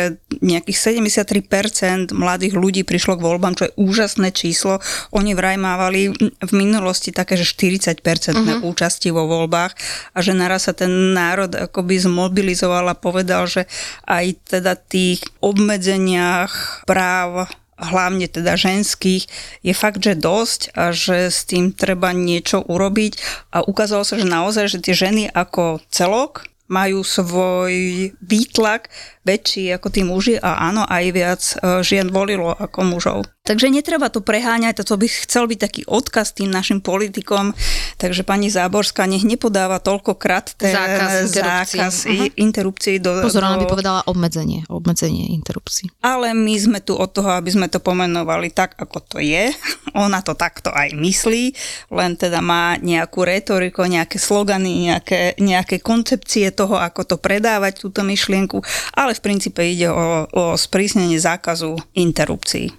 nejakých 0.43 1.05
73% 1.05 2.15
mladých 2.15 2.55
ľudí 2.55 2.83
prišlo 2.83 3.17
k 3.19 3.25
voľbám, 3.25 3.55
čo 3.57 3.67
je 3.71 3.77
úžasné 3.79 4.31
číslo. 4.35 4.83
Oni 5.15 5.33
vraj 5.33 5.57
mávali 5.57 6.11
v 6.19 6.53
minulosti 6.53 7.11
také, 7.15 7.39
že 7.39 7.49
40% 7.49 8.03
uh-huh. 8.03 8.61
účasti 8.65 9.11
vo 9.11 9.27
voľbách 9.27 9.73
a 10.15 10.19
že 10.21 10.33
naraz 10.37 10.71
sa 10.71 10.75
ten 10.77 10.91
národ 11.15 11.51
akoby 11.55 11.99
zmobilizoval 12.03 12.91
a 12.91 12.99
povedal, 12.99 13.49
že 13.49 13.65
aj 14.05 14.59
teda 14.59 14.77
tých 14.77 15.25
obmedzeniach 15.41 16.53
práv 16.85 17.51
hlavne 17.79 18.27
teda 18.27 18.59
ženských, 18.59 19.31
je 19.63 19.75
fakt, 19.75 20.03
že 20.03 20.19
dosť 20.19 20.75
a 20.75 20.91
že 20.91 21.31
s 21.31 21.47
tým 21.47 21.71
treba 21.71 22.11
niečo 22.11 22.67
urobiť. 22.67 23.13
A 23.55 23.63
ukázalo 23.63 24.03
sa, 24.03 24.19
že 24.19 24.27
naozaj, 24.27 24.67
že 24.67 24.83
tie 24.83 24.95
ženy 24.99 25.31
ako 25.31 25.79
celok 25.89 26.51
majú 26.69 27.01
svoj 27.01 27.73
výtlak 28.21 28.93
väčší 29.29 29.77
ako 29.77 29.89
tí 29.93 30.01
muži 30.09 30.41
a 30.41 30.73
áno, 30.73 30.89
aj 30.89 31.05
viac 31.13 31.43
e, 31.45 31.85
žien 31.85 32.09
volilo 32.09 32.57
ako 32.57 32.81
mužov. 32.89 33.29
Takže 33.49 33.73
netreba 33.73 34.13
to 34.13 34.21
preháňať, 34.21 34.85
to 34.85 35.01
by 35.01 35.09
chcel 35.09 35.49
byť 35.49 35.59
taký 35.59 35.83
odkaz 35.89 36.37
tým 36.37 36.53
našim 36.53 36.85
politikom, 36.85 37.57
takže 37.97 38.21
pani 38.21 38.53
Záborská 38.53 39.09
nech 39.09 39.25
nepodáva 39.25 39.81
toľkokrát 39.81 40.53
ten 40.61 40.69
Zákaz 40.69 41.33
interrupcií. 41.33 41.81
zákaz 41.81 41.95
interrupcií 42.37 42.97
do, 43.01 43.25
Pozor, 43.25 43.49
ona 43.49 43.57
do 43.57 43.65
by 43.65 43.73
povedala 43.73 44.01
obmedzenie, 44.05 44.69
obmedzenie 44.69 45.33
interrupcií. 45.33 45.89
ale 46.05 46.37
my 46.37 46.55
sme 46.61 46.79
tu 46.85 46.93
od 46.93 47.09
toho, 47.09 47.41
aby 47.41 47.49
sme 47.49 47.73
to 47.73 47.81
pomenovali 47.81 48.53
tak, 48.53 48.77
ako 48.77 49.17
to 49.17 49.19
je. 49.21 49.49
Ona 49.99 50.21
to 50.23 50.37
takto 50.37 50.71
aj 50.71 50.95
myslí, 50.95 51.57
len 51.91 52.15
teda 52.15 52.39
má 52.39 52.79
nejakú 52.79 53.25
retoriku, 53.25 53.83
nejaké 53.89 54.21
slogany, 54.21 54.93
nejaké, 54.93 55.35
nejaké 55.41 55.83
koncepcie 55.83 56.53
toho, 56.55 56.79
ako 56.79 57.03
to 57.03 57.17
predávať, 57.19 57.83
túto 57.83 58.07
myšlienku, 58.07 58.63
ale 58.95 59.18
v 59.19 59.25
princípe 59.25 59.61
ide 59.67 59.91
o, 59.91 60.25
o 60.31 60.45
sprísnenie 60.55 61.19
zákazu 61.19 61.75
interrupcií. 61.99 62.71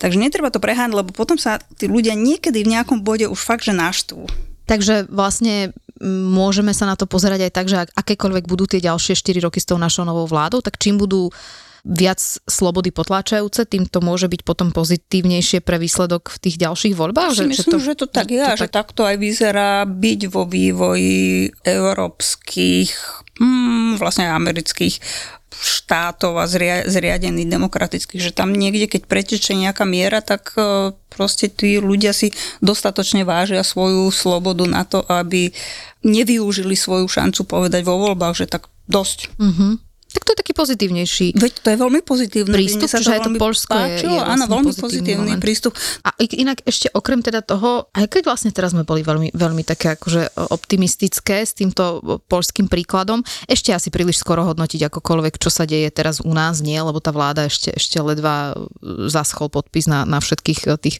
Takže 0.00 0.16
netreba 0.16 0.48
to 0.48 0.60
preháňať, 0.60 0.96
lebo 0.96 1.10
potom 1.12 1.36
sa 1.36 1.60
tí 1.76 1.88
ľudia 1.88 2.16
niekedy 2.16 2.64
v 2.64 2.72
nejakom 2.76 3.04
bode 3.04 3.28
už 3.28 3.40
fakt, 3.40 3.68
že 3.68 3.76
naštvú. 3.76 4.24
Takže 4.64 5.10
vlastne 5.10 5.74
môžeme 6.08 6.72
sa 6.72 6.88
na 6.88 6.96
to 6.96 7.04
pozerať 7.04 7.50
aj 7.50 7.52
tak, 7.52 7.66
že 7.68 7.76
ak 7.84 7.90
akékoľvek 7.92 8.44
budú 8.48 8.64
tie 8.64 8.80
ďalšie 8.80 9.12
4 9.12 9.44
roky 9.44 9.60
s 9.60 9.68
tou 9.68 9.76
našou 9.76 10.08
novou 10.08 10.24
vládou, 10.24 10.64
tak 10.64 10.80
čím 10.80 10.96
budú 10.96 11.28
viac 11.84 12.20
slobody 12.44 12.92
potláčajúce, 12.92 13.64
tým 13.64 13.88
to 13.88 14.04
môže 14.04 14.28
byť 14.28 14.44
potom 14.44 14.68
pozitívnejšie 14.68 15.64
pre 15.64 15.80
výsledok 15.80 16.28
v 16.28 16.38
tých 16.38 16.56
ďalších 16.60 16.92
voľbách? 16.92 17.40
Že, 17.40 17.44
myslím, 17.48 17.56
že 17.56 17.64
to, 17.72 17.78
že 17.80 17.94
to 17.96 18.06
tak 18.08 18.28
je, 18.28 18.44
že, 18.44 18.68
že 18.68 18.68
tak... 18.68 18.84
takto 18.84 19.08
aj 19.08 19.16
vyzerá 19.16 19.88
byť 19.88 20.20
vo 20.28 20.44
vývoji 20.44 21.48
európskych, 21.64 22.90
hmm, 23.40 23.96
vlastne 23.96 24.28
amerických 24.28 25.00
štátov 25.60 26.40
a 26.40 26.48
zria, 26.48 26.88
zriadených 26.88 27.52
demokratických, 27.52 28.20
že 28.20 28.32
tam 28.32 28.56
niekde, 28.56 28.88
keď 28.88 29.04
pretečie 29.04 29.52
nejaká 29.52 29.84
miera, 29.84 30.24
tak 30.24 30.56
e, 30.56 30.96
proste 31.12 31.52
tí 31.52 31.76
ľudia 31.76 32.16
si 32.16 32.32
dostatočne 32.64 33.28
vážia 33.28 33.60
svoju 33.60 34.08
slobodu 34.08 34.64
na 34.64 34.88
to, 34.88 35.04
aby 35.04 35.52
nevyužili 36.00 36.72
svoju 36.72 37.04
šancu 37.04 37.44
povedať 37.44 37.84
vo 37.84 38.00
voľbách, 38.00 38.40
že 38.40 38.48
tak 38.48 38.72
dosť. 38.88 39.36
Mm-hmm. 39.36 39.89
Tak 40.10 40.22
to 40.26 40.30
je 40.34 40.38
taký 40.42 40.52
pozitívnejší 40.54 41.26
Veď 41.38 41.52
to 41.62 41.68
je 41.70 41.78
veľmi 41.78 42.00
pozitívny 42.02 42.54
prístup, 42.54 42.90
že 42.90 43.10
aj 43.14 43.20
to 43.26 43.30
Polsko 43.38 43.74
je, 43.78 44.02
je 44.02 44.10
vlastne 44.10 44.34
Áno, 44.34 44.44
veľmi 44.50 44.74
pozitívny 44.74 45.32
moment. 45.38 45.42
prístup. 45.42 45.72
A 46.02 46.12
inak 46.18 46.60
ešte 46.66 46.90
okrem 46.92 47.22
teda 47.22 47.40
toho, 47.40 47.88
aj 47.94 48.10
keď 48.10 48.22
vlastne 48.26 48.50
teraz 48.50 48.74
sme 48.74 48.82
boli 48.82 49.06
veľmi, 49.06 49.30
veľmi 49.32 49.62
také 49.62 49.94
akože 49.94 50.50
optimistické 50.50 51.46
s 51.46 51.54
týmto 51.54 52.02
polským 52.26 52.66
príkladom, 52.66 53.22
ešte 53.46 53.70
asi 53.70 53.88
príliš 53.88 54.20
skoro 54.20 54.42
hodnotiť 54.46 54.90
akokoľvek, 54.90 55.38
čo 55.38 55.48
sa 55.48 55.64
deje 55.64 55.88
teraz 55.94 56.20
u 56.20 56.32
nás, 56.34 56.60
nie, 56.60 56.76
lebo 56.76 56.98
tá 56.98 57.14
vláda 57.14 57.46
ešte, 57.46 57.72
ešte 57.74 58.02
ledva 58.02 58.54
zaschol 59.06 59.48
podpis 59.48 59.86
na, 59.86 60.02
na 60.04 60.18
všetkých 60.18 60.60
eh, 60.66 60.76
tých 60.76 60.96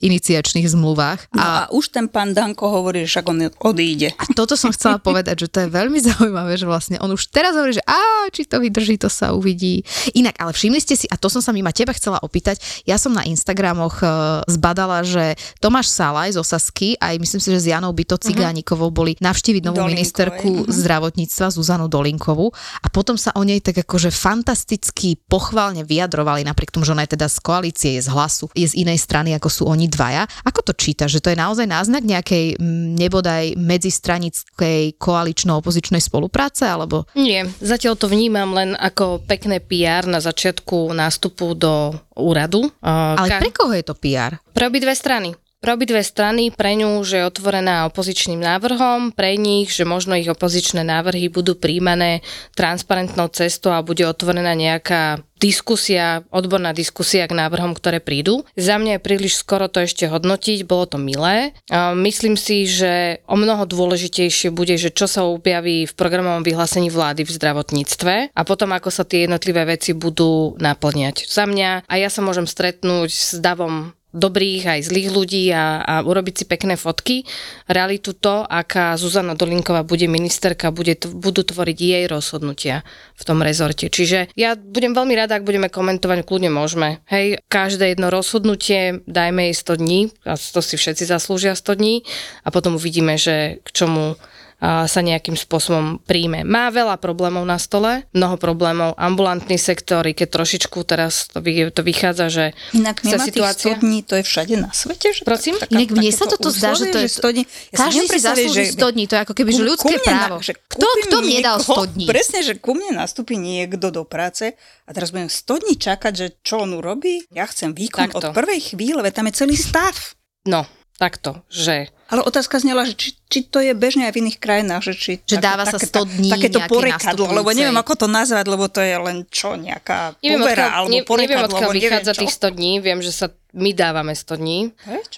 iniciačných 0.00 0.66
zmluvách. 0.70 1.34
No 1.34 1.40
a, 1.42 1.46
a 1.46 1.70
už 1.74 1.90
ten 1.92 2.06
pán 2.06 2.32
Danko 2.32 2.70
hovorí, 2.70 3.04
že 3.04 3.24
on 3.26 3.42
odíde. 3.62 4.14
A 4.16 4.24
toto 4.32 4.54
som 4.54 4.70
chcela 4.70 4.98
povedať, 5.00 5.46
že 5.46 5.48
to 5.50 5.58
je 5.66 5.68
veľmi 5.68 5.98
zaujímavé, 6.08 6.54
že 6.56 6.66
vlastne 6.68 6.96
on 7.02 7.10
už 7.12 7.28
teraz 7.32 7.56
hovorí, 7.56 7.74
že 7.74 7.84
á, 7.84 8.28
či 8.30 8.46
to 8.52 8.60
vydrží, 8.60 9.00
to 9.00 9.08
sa 9.08 9.32
uvidí. 9.32 9.80
Inak, 10.12 10.36
ale 10.36 10.52
všimli 10.52 10.80
ste 10.84 10.92
si, 10.92 11.08
a 11.08 11.16
to 11.16 11.32
som 11.32 11.40
sa 11.40 11.56
mimo 11.56 11.72
teba 11.72 11.96
chcela 11.96 12.20
opýtať, 12.20 12.60
ja 12.84 13.00
som 13.00 13.16
na 13.16 13.24
Instagramoch 13.24 14.04
uh, 14.04 14.44
zbadala, 14.44 15.00
že 15.00 15.40
Tomáš 15.56 15.88
Salaj 15.88 16.36
z 16.36 16.38
Osasky, 16.44 16.88
aj 17.00 17.16
myslím 17.16 17.40
si, 17.40 17.48
že 17.48 17.62
s 17.64 17.66
Janou 17.72 17.96
Byto 17.96 18.20
mhm. 18.20 18.24
Cigánikovou 18.28 18.92
boli 18.92 19.16
navštíviť 19.16 19.62
novú 19.64 19.80
Dolinkovej. 19.80 19.94
ministerku 19.96 20.48
uh-huh. 20.64 20.68
zdravotníctva 20.68 21.46
Zuzanu 21.54 21.86
Dolinkovú 21.88 22.52
a 22.82 22.86
potom 22.92 23.16
sa 23.16 23.32
o 23.38 23.42
nej 23.46 23.62
tak 23.62 23.80
akože 23.86 24.10
fantasticky 24.10 25.16
pochválne 25.30 25.86
vyjadrovali, 25.86 26.42
napriek 26.42 26.74
tomu, 26.74 26.84
že 26.84 26.92
ona 26.92 27.06
je 27.06 27.14
teda 27.14 27.30
z 27.30 27.38
koalície, 27.38 27.90
je 27.96 28.02
z 28.04 28.10
hlasu, 28.10 28.50
je 28.52 28.66
z 28.66 28.74
inej 28.82 28.98
strany, 28.98 29.30
ako 29.38 29.48
sú 29.48 29.62
oni 29.70 29.86
dvaja. 29.86 30.26
Ako 30.42 30.66
to 30.66 30.72
číta, 30.74 31.06
že 31.06 31.22
to 31.22 31.30
je 31.30 31.38
naozaj 31.38 31.64
náznak 31.64 32.02
nejakej 32.02 32.58
nebodaj 32.98 33.54
medzistranickej 33.54 34.98
koalično-opozičnej 34.98 36.02
spolupráce, 36.02 36.66
alebo? 36.66 37.06
Nie, 37.14 37.46
zatiaľ 37.62 37.94
to 37.94 38.10
vnímam 38.10 38.41
vnímam 38.42 38.58
len 38.58 38.70
ako 38.74 39.22
pekné 39.22 39.62
PR 39.62 40.02
na 40.10 40.18
začiatku 40.18 40.90
nástupu 40.90 41.54
do 41.54 41.94
úradu. 42.18 42.74
Ale 42.82 43.30
Ka- 43.30 43.38
pre 43.38 43.54
koho 43.54 43.70
je 43.70 43.86
to 43.86 43.94
PR? 43.94 44.42
Pre 44.50 44.66
obidve 44.66 44.90
strany. 44.98 45.30
Pre 45.62 45.78
obidve 45.78 46.02
strany, 46.02 46.50
pre 46.50 46.74
ňu, 46.74 47.06
že 47.06 47.22
je 47.22 47.28
otvorená 47.30 47.86
opozičným 47.86 48.42
návrhom, 48.42 49.14
pre 49.14 49.38
nich, 49.38 49.70
že 49.70 49.86
možno 49.86 50.18
ich 50.18 50.26
opozičné 50.26 50.82
návrhy 50.82 51.30
budú 51.30 51.54
príjmané 51.54 52.26
transparentnou 52.58 53.30
cestou 53.30 53.70
a 53.70 53.86
bude 53.86 54.02
otvorená 54.02 54.58
nejaká 54.58 55.22
diskusia, 55.38 56.26
odborná 56.34 56.74
diskusia 56.74 57.30
k 57.30 57.38
návrhom, 57.38 57.78
ktoré 57.78 58.02
prídu. 58.02 58.42
Za 58.58 58.78
mňa 58.78 58.98
je 58.98 59.06
príliš 59.06 59.38
skoro 59.38 59.70
to 59.70 59.86
ešte 59.86 60.10
hodnotiť, 60.10 60.66
bolo 60.66 60.86
to 60.86 60.98
milé. 60.98 61.54
Myslím 61.94 62.34
si, 62.34 62.66
že 62.66 63.22
o 63.30 63.38
mnoho 63.38 63.62
dôležitejšie 63.62 64.50
bude, 64.50 64.74
že 64.74 64.90
čo 64.90 65.06
sa 65.06 65.26
objaví 65.26 65.86
v 65.86 65.94
programovom 65.94 66.42
vyhlásení 66.42 66.90
vlády 66.90 67.22
v 67.22 67.34
zdravotníctve 67.38 68.34
a 68.34 68.40
potom 68.42 68.74
ako 68.74 68.90
sa 68.90 69.06
tie 69.06 69.30
jednotlivé 69.30 69.62
veci 69.66 69.94
budú 69.94 70.58
naplňať. 70.58 71.26
Za 71.26 71.46
mňa 71.46 71.86
a 71.86 71.94
ja 71.98 72.10
sa 72.10 72.18
môžem 72.22 72.50
stretnúť 72.50 73.10
s 73.10 73.38
davom 73.38 73.94
dobrých 74.12 74.78
aj 74.78 74.80
zlých 74.92 75.08
ľudí 75.08 75.44
a, 75.52 75.80
a 75.80 75.94
urobiť 76.04 76.34
si 76.40 76.44
pekné 76.44 76.76
fotky. 76.76 77.24
Realitu 77.66 78.12
to, 78.12 78.44
aká 78.44 78.94
Zuzana 79.00 79.32
Dolinková 79.32 79.82
bude 79.82 80.04
ministerka, 80.06 80.68
bude, 80.68 81.00
budú 81.00 81.42
tvoriť 81.42 81.78
jej 81.80 82.04
rozhodnutia 82.06 82.84
v 83.16 83.22
tom 83.24 83.40
rezorte. 83.40 83.88
Čiže 83.88 84.32
ja 84.36 84.54
budem 84.54 84.92
veľmi 84.92 85.16
rada, 85.16 85.40
ak 85.40 85.48
budeme 85.48 85.72
komentovať, 85.72 86.28
kľudne 86.28 86.52
môžeme. 86.52 87.00
Hej, 87.08 87.40
každé 87.48 87.96
jedno 87.96 88.12
rozhodnutie 88.12 89.00
dajme 89.08 89.50
jej 89.50 89.56
100 89.56 89.80
dní, 89.80 90.00
a 90.28 90.36
to 90.36 90.60
si 90.60 90.76
všetci 90.76 91.08
zaslúžia 91.08 91.56
100 91.56 91.80
dní 91.80 92.04
a 92.44 92.48
potom 92.52 92.76
uvidíme, 92.76 93.16
že 93.16 93.64
k 93.64 93.68
čomu 93.72 94.20
sa 94.62 95.00
nejakým 95.02 95.34
spôsobom 95.34 95.98
príjme. 96.06 96.46
Má 96.46 96.70
veľa 96.70 96.94
problémov 97.02 97.42
na 97.42 97.58
stole, 97.58 98.06
mnoho 98.14 98.38
problémov, 98.38 98.94
ambulantný 98.94 99.58
sektor, 99.58 100.06
i 100.06 100.14
keď 100.14 100.38
trošičku 100.38 100.78
teraz 100.86 101.26
to, 101.34 101.42
vy, 101.42 101.74
to 101.74 101.82
vychádza, 101.82 102.26
že 102.30 102.44
Inak 102.70 103.02
sa 103.02 103.18
situácia... 103.18 103.74
100 103.74 103.82
dní, 103.82 104.06
to 104.06 104.14
je 104.14 104.22
všade 104.22 104.54
na 104.62 104.70
svete? 104.70 105.10
Že 105.10 105.26
Prosím? 105.26 105.58
Taká, 105.58 105.74
Inak 105.74 105.90
mne 105.98 106.10
sa 106.14 106.30
toto 106.30 106.54
zdá, 106.54 106.78
že 106.78 106.94
to 106.94 106.98
je... 107.02 107.10
100 107.10 107.34
dní. 107.34 107.44
Ja 107.74 107.76
Každý 107.90 108.06
si 108.06 108.18
zaslúži 108.22 108.64
100 108.70 108.94
dní, 108.94 109.04
to 109.10 109.14
je 109.18 109.20
ako 109.26 109.34
keby 109.34 109.50
že 109.50 109.62
ľudské 109.66 109.94
právo. 109.98 110.38
Na, 110.38 110.46
že 110.46 110.54
kto, 110.54 110.86
kto 111.10 111.16
mi 111.26 111.34
dal 111.42 111.58
100 111.58 111.92
dní? 111.98 112.06
Presne, 112.06 112.38
že 112.46 112.54
ku 112.62 112.78
mne 112.78 113.02
nastúpi 113.02 113.34
niekto 113.34 113.90
do 113.90 114.06
práce 114.06 114.54
a 114.86 114.90
teraz 114.94 115.10
budem 115.10 115.26
100 115.26 115.62
dní 115.66 115.74
čakať, 115.74 116.12
že 116.14 116.26
čo 116.46 116.62
on 116.62 116.78
urobí. 116.78 117.26
Ja 117.34 117.50
chcem 117.50 117.74
výkon 117.74 118.14
Takto. 118.14 118.30
od 118.30 118.38
prvej 118.38 118.62
chvíle, 118.62 119.02
veď 119.02 119.12
tam 119.18 119.26
je 119.26 119.34
celý 119.34 119.58
stav. 119.58 120.14
No, 120.46 120.70
takto, 121.02 121.42
že 121.50 121.90
ale 122.12 122.20
otázka 122.28 122.60
znela, 122.60 122.84
že 122.84 122.92
či, 122.92 123.16
či 123.32 123.40
to 123.48 123.56
je 123.56 123.72
bežne 123.72 124.04
aj 124.04 124.12
v 124.12 124.20
iných 124.28 124.36
krajinách, 124.36 124.84
že 124.84 124.92
či... 124.92 125.12
Že 125.24 125.40
dáva 125.40 125.64
také, 125.64 125.88
sa 125.88 126.04
100 126.04 126.20
dní 126.20 126.30
Takéto 126.36 126.60
porekadlo, 126.68 127.32
lebo 127.32 127.48
neviem, 127.56 127.72
ako 127.80 128.04
to 128.04 128.06
nazvať, 128.06 128.44
lebo 128.52 128.68
to 128.68 128.84
je 128.84 128.96
len 129.00 129.24
čo, 129.32 129.56
nejaká 129.56 130.20
neviem, 130.20 130.44
povera, 130.44 130.68
odkiaľ, 130.68 130.76
alebo 130.76 130.92
ne, 130.92 131.00
porekadlo, 131.08 131.32
neviem, 131.32 131.48
odkiaľ 131.48 131.70
vychádza 131.72 132.12
tých 132.12 132.32
100 132.36 132.56
dní, 132.60 132.72
viem, 132.84 133.00
že 133.00 133.16
sa 133.16 133.32
my 133.52 133.70
dávame 133.76 134.16
100 134.16 134.40
dní. 134.40 134.58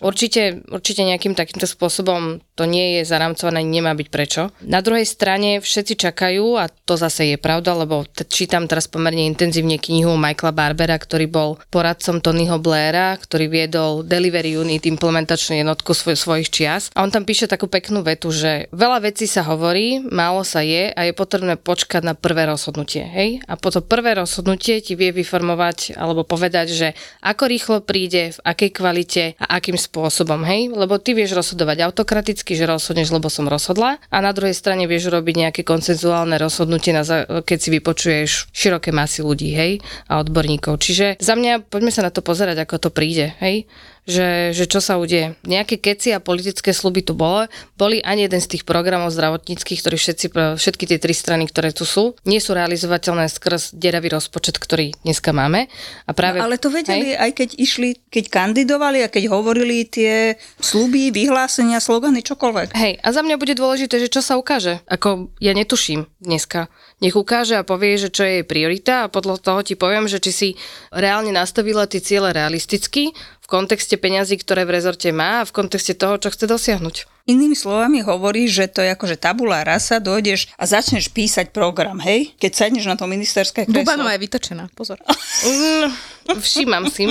Určite, 0.02 0.66
určite 0.66 1.06
nejakým 1.06 1.38
takýmto 1.38 1.70
spôsobom 1.70 2.42
to 2.58 2.66
nie 2.66 2.98
je 2.98 3.06
zaramcované, 3.06 3.62
nemá 3.62 3.94
byť 3.94 4.08
prečo. 4.10 4.50
Na 4.66 4.82
druhej 4.82 5.06
strane 5.06 5.62
všetci 5.62 5.94
čakajú, 5.94 6.58
a 6.58 6.66
to 6.66 6.98
zase 6.98 7.34
je 7.34 7.38
pravda, 7.38 7.78
lebo 7.78 8.02
t- 8.10 8.26
čítam 8.26 8.66
teraz 8.66 8.90
pomerne 8.90 9.26
intenzívne 9.30 9.78
knihu 9.78 10.18
Michaela 10.18 10.50
Barbera, 10.50 10.98
ktorý 10.98 11.30
bol 11.30 11.50
poradcom 11.70 12.18
Tonyho 12.18 12.58
Blaira, 12.58 13.14
ktorý 13.18 13.46
viedol 13.46 14.02
Delivery 14.02 14.58
Unit, 14.58 14.82
implementačnú 14.82 15.62
jednotku 15.62 15.94
svoj, 15.94 16.18
svojich 16.18 16.50
čias 16.50 16.83
a 16.92 17.00
on 17.00 17.08
tam 17.08 17.24
píše 17.24 17.48
takú 17.48 17.70
peknú 17.70 18.04
vetu, 18.04 18.28
že 18.28 18.68
veľa 18.74 19.08
vecí 19.08 19.24
sa 19.24 19.46
hovorí, 19.48 20.04
málo 20.04 20.44
sa 20.44 20.60
je 20.60 20.92
a 20.92 21.00
je 21.08 21.16
potrebné 21.16 21.56
počkať 21.56 22.04
na 22.04 22.12
prvé 22.12 22.44
rozhodnutie. 22.44 23.08
Hej? 23.08 23.40
A 23.48 23.56
po 23.56 23.72
to 23.72 23.80
prvé 23.80 24.18
rozhodnutie 24.18 24.84
ti 24.84 24.92
vie 24.92 25.08
vyformovať 25.14 25.96
alebo 25.96 26.26
povedať, 26.26 26.66
že 26.74 26.88
ako 27.24 27.44
rýchlo 27.48 27.76
príde, 27.80 28.36
v 28.36 28.38
akej 28.44 28.70
kvalite 28.74 29.24
a 29.40 29.56
akým 29.56 29.78
spôsobom. 29.78 30.44
Hej? 30.44 30.74
Lebo 30.74 31.00
ty 31.00 31.16
vieš 31.16 31.38
rozhodovať 31.38 31.86
autokraticky, 31.86 32.52
že 32.58 32.68
rozhodneš, 32.68 33.14
lebo 33.14 33.32
som 33.32 33.48
rozhodla 33.48 34.02
a 34.10 34.16
na 34.20 34.34
druhej 34.36 34.54
strane 34.54 34.84
vieš 34.84 35.08
robiť 35.08 35.34
nejaké 35.48 35.62
koncenzuálne 35.62 36.36
rozhodnutie, 36.36 36.92
na, 36.92 37.04
keď 37.40 37.58
si 37.58 37.68
vypočuješ 37.72 38.30
široké 38.52 38.90
masy 38.92 39.24
ľudí 39.24 39.54
hej? 39.54 39.80
a 40.10 40.20
odborníkov. 40.20 40.82
Čiže 40.82 41.22
za 41.22 41.38
mňa 41.38 41.70
poďme 41.70 41.92
sa 41.94 42.04
na 42.04 42.10
to 42.10 42.20
pozerať, 42.20 42.60
ako 42.64 42.88
to 42.88 42.90
príde. 42.90 43.32
Hej? 43.38 43.70
Že, 44.04 44.52
že 44.52 44.68
čo 44.68 44.84
sa 44.84 45.00
udeje. 45.00 45.36
Nejaké 45.48 45.80
keci 45.80 46.12
a 46.12 46.20
politické 46.20 46.76
sluby 46.76 47.00
tu 47.00 47.16
bolo, 47.16 47.48
boli 47.80 48.04
ani 48.04 48.28
jeden 48.28 48.40
z 48.40 48.56
tých 48.56 48.64
programov 48.68 49.08
zdravotníckých, 49.08 49.80
ktorí 49.80 49.96
všetci, 49.96 50.26
všetky 50.60 50.84
tie 50.84 50.98
tri 51.00 51.16
strany, 51.16 51.48
ktoré 51.48 51.72
tu 51.72 51.88
sú, 51.88 52.12
nie 52.28 52.38
sú 52.38 52.52
realizovateľné 52.52 53.32
skrz 53.32 53.72
deravý 53.72 54.12
rozpočet, 54.12 54.60
ktorý 54.60 54.92
dneska 55.02 55.32
máme. 55.32 55.72
A 56.04 56.12
práve, 56.12 56.40
no, 56.40 56.48
ale 56.48 56.60
to 56.60 56.68
vedeli 56.68 57.16
hej? 57.16 57.20
aj 57.20 57.30
keď 57.32 57.48
išli, 57.56 57.90
keď 58.12 58.24
kandidovali 58.28 59.00
a 59.04 59.08
keď 59.08 59.32
hovorili 59.32 59.88
tie 59.88 60.36
sluby, 60.60 61.08
vyhlásenia, 61.08 61.80
slogany, 61.80 62.20
čokoľvek. 62.20 62.76
Hej, 62.76 63.00
a 63.00 63.08
za 63.08 63.24
mňa 63.24 63.40
bude 63.40 63.56
dôležité, 63.56 63.96
že 63.96 64.12
čo 64.12 64.20
sa 64.20 64.36
ukáže. 64.36 64.84
Ako 64.84 65.32
ja 65.40 65.56
netuším 65.56 66.04
dneska. 66.20 66.68
Nech 67.00 67.16
ukáže 67.16 67.56
a 67.56 67.66
povie, 67.66 67.96
že 67.96 68.12
čo 68.12 68.22
je 68.24 68.40
jej 68.40 68.46
priorita 68.46 69.08
a 69.08 69.12
podľa 69.12 69.40
toho 69.40 69.60
ti 69.64 69.74
poviem, 69.74 70.06
že 70.06 70.20
či 70.20 70.32
si 70.32 70.48
reálne 70.92 71.32
nastavila 71.32 71.88
tie 71.88 72.00
ciele 72.00 72.30
realisticky 72.30 73.12
v 73.43 73.43
kontexte 73.46 73.96
peňazí, 74.00 74.40
ktoré 74.40 74.64
v 74.64 74.74
rezorte 74.80 75.08
má 75.12 75.42
a 75.42 75.46
v 75.48 75.54
kontexte 75.54 75.94
toho, 75.94 76.16
čo 76.16 76.32
chce 76.32 76.44
dosiahnuť. 76.48 77.24
Inými 77.24 77.56
slovami 77.56 78.04
hovorí, 78.04 78.44
že 78.52 78.68
to 78.68 78.84
je 78.84 78.92
ako, 78.92 79.08
že 79.08 79.16
tabula 79.16 79.64
rasa, 79.64 79.96
dojdeš 79.96 80.52
a 80.60 80.68
začneš 80.68 81.08
písať 81.08 81.56
program, 81.56 81.96
hej? 82.04 82.36
Keď 82.36 82.52
sadneš 82.52 82.84
na 82.84 83.00
to 83.00 83.08
ministerské 83.08 83.64
kreslo. 83.64 83.80
Bubanová 83.80 84.12
je 84.16 84.20
vytočená, 84.28 84.68
pozor. 84.76 85.00
Mm, 85.44 85.88
všímam 86.36 86.84
si. 86.92 87.08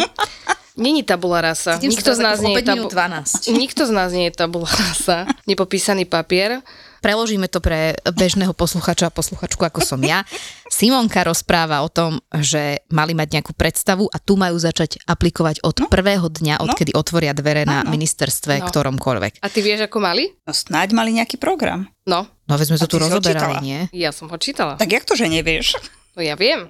Není 0.78 1.06
tabula 1.06 1.42
rasa. 1.42 1.78
Nikto 1.82 2.14
z, 2.14 2.20
nás 2.22 2.42
nie 2.42 2.58
je 2.58 2.66
tabu... 2.66 2.90
12. 2.90 3.54
Nikto 3.54 3.86
z 3.86 3.92
nás 3.94 4.10
nie 4.10 4.30
je 4.30 4.34
tabula 4.34 4.70
rasa. 4.70 5.30
Nepopísaný 5.46 6.06
papier 6.10 6.62
preložíme 7.04 7.52
to 7.52 7.60
pre 7.60 8.00
bežného 8.16 8.56
posluchača 8.56 9.12
a 9.12 9.14
posluchačku, 9.14 9.60
ako 9.60 9.84
som 9.84 10.00
ja. 10.00 10.24
Simonka 10.74 11.22
rozpráva 11.22 11.86
o 11.86 11.90
tom, 11.90 12.18
že 12.34 12.82
mali 12.90 13.14
mať 13.14 13.30
nejakú 13.30 13.54
predstavu 13.54 14.10
a 14.10 14.18
tu 14.18 14.34
majú 14.34 14.58
začať 14.58 15.06
aplikovať 15.06 15.62
od 15.62 15.76
no. 15.78 15.86
prvého 15.86 16.26
dňa, 16.26 16.58
No. 16.58 16.66
odkedy 16.66 16.98
otvoria 16.98 17.30
dvere 17.32 17.62
na 17.62 17.86
Áno. 17.86 17.94
ministerstve 17.94 18.58
No. 18.58 18.66
ktoromkoľvek. 18.66 19.38
A 19.40 19.48
ty 19.48 19.62
vieš, 19.62 19.86
ako 19.86 20.02
mali? 20.02 20.34
No 20.42 20.50
snáď 20.50 20.98
mali 20.98 21.14
nejaký 21.14 21.38
program. 21.38 21.86
No, 22.10 22.26
No 22.50 22.58
veď 22.58 22.74
sme 22.74 22.82
to 22.82 22.90
tu 22.90 22.98
rozoberali, 22.98 23.62
nie? 23.62 23.80
ja 23.94 24.10
som 24.10 24.28
ho 24.28 24.36
čítala. 24.36 24.76
Tak 24.76 24.90
jak 24.90 25.06
to, 25.06 25.14
že 25.14 25.30
nevieš? 25.30 25.78
No 26.14 26.20
ja 26.20 26.34
viem. 26.34 26.68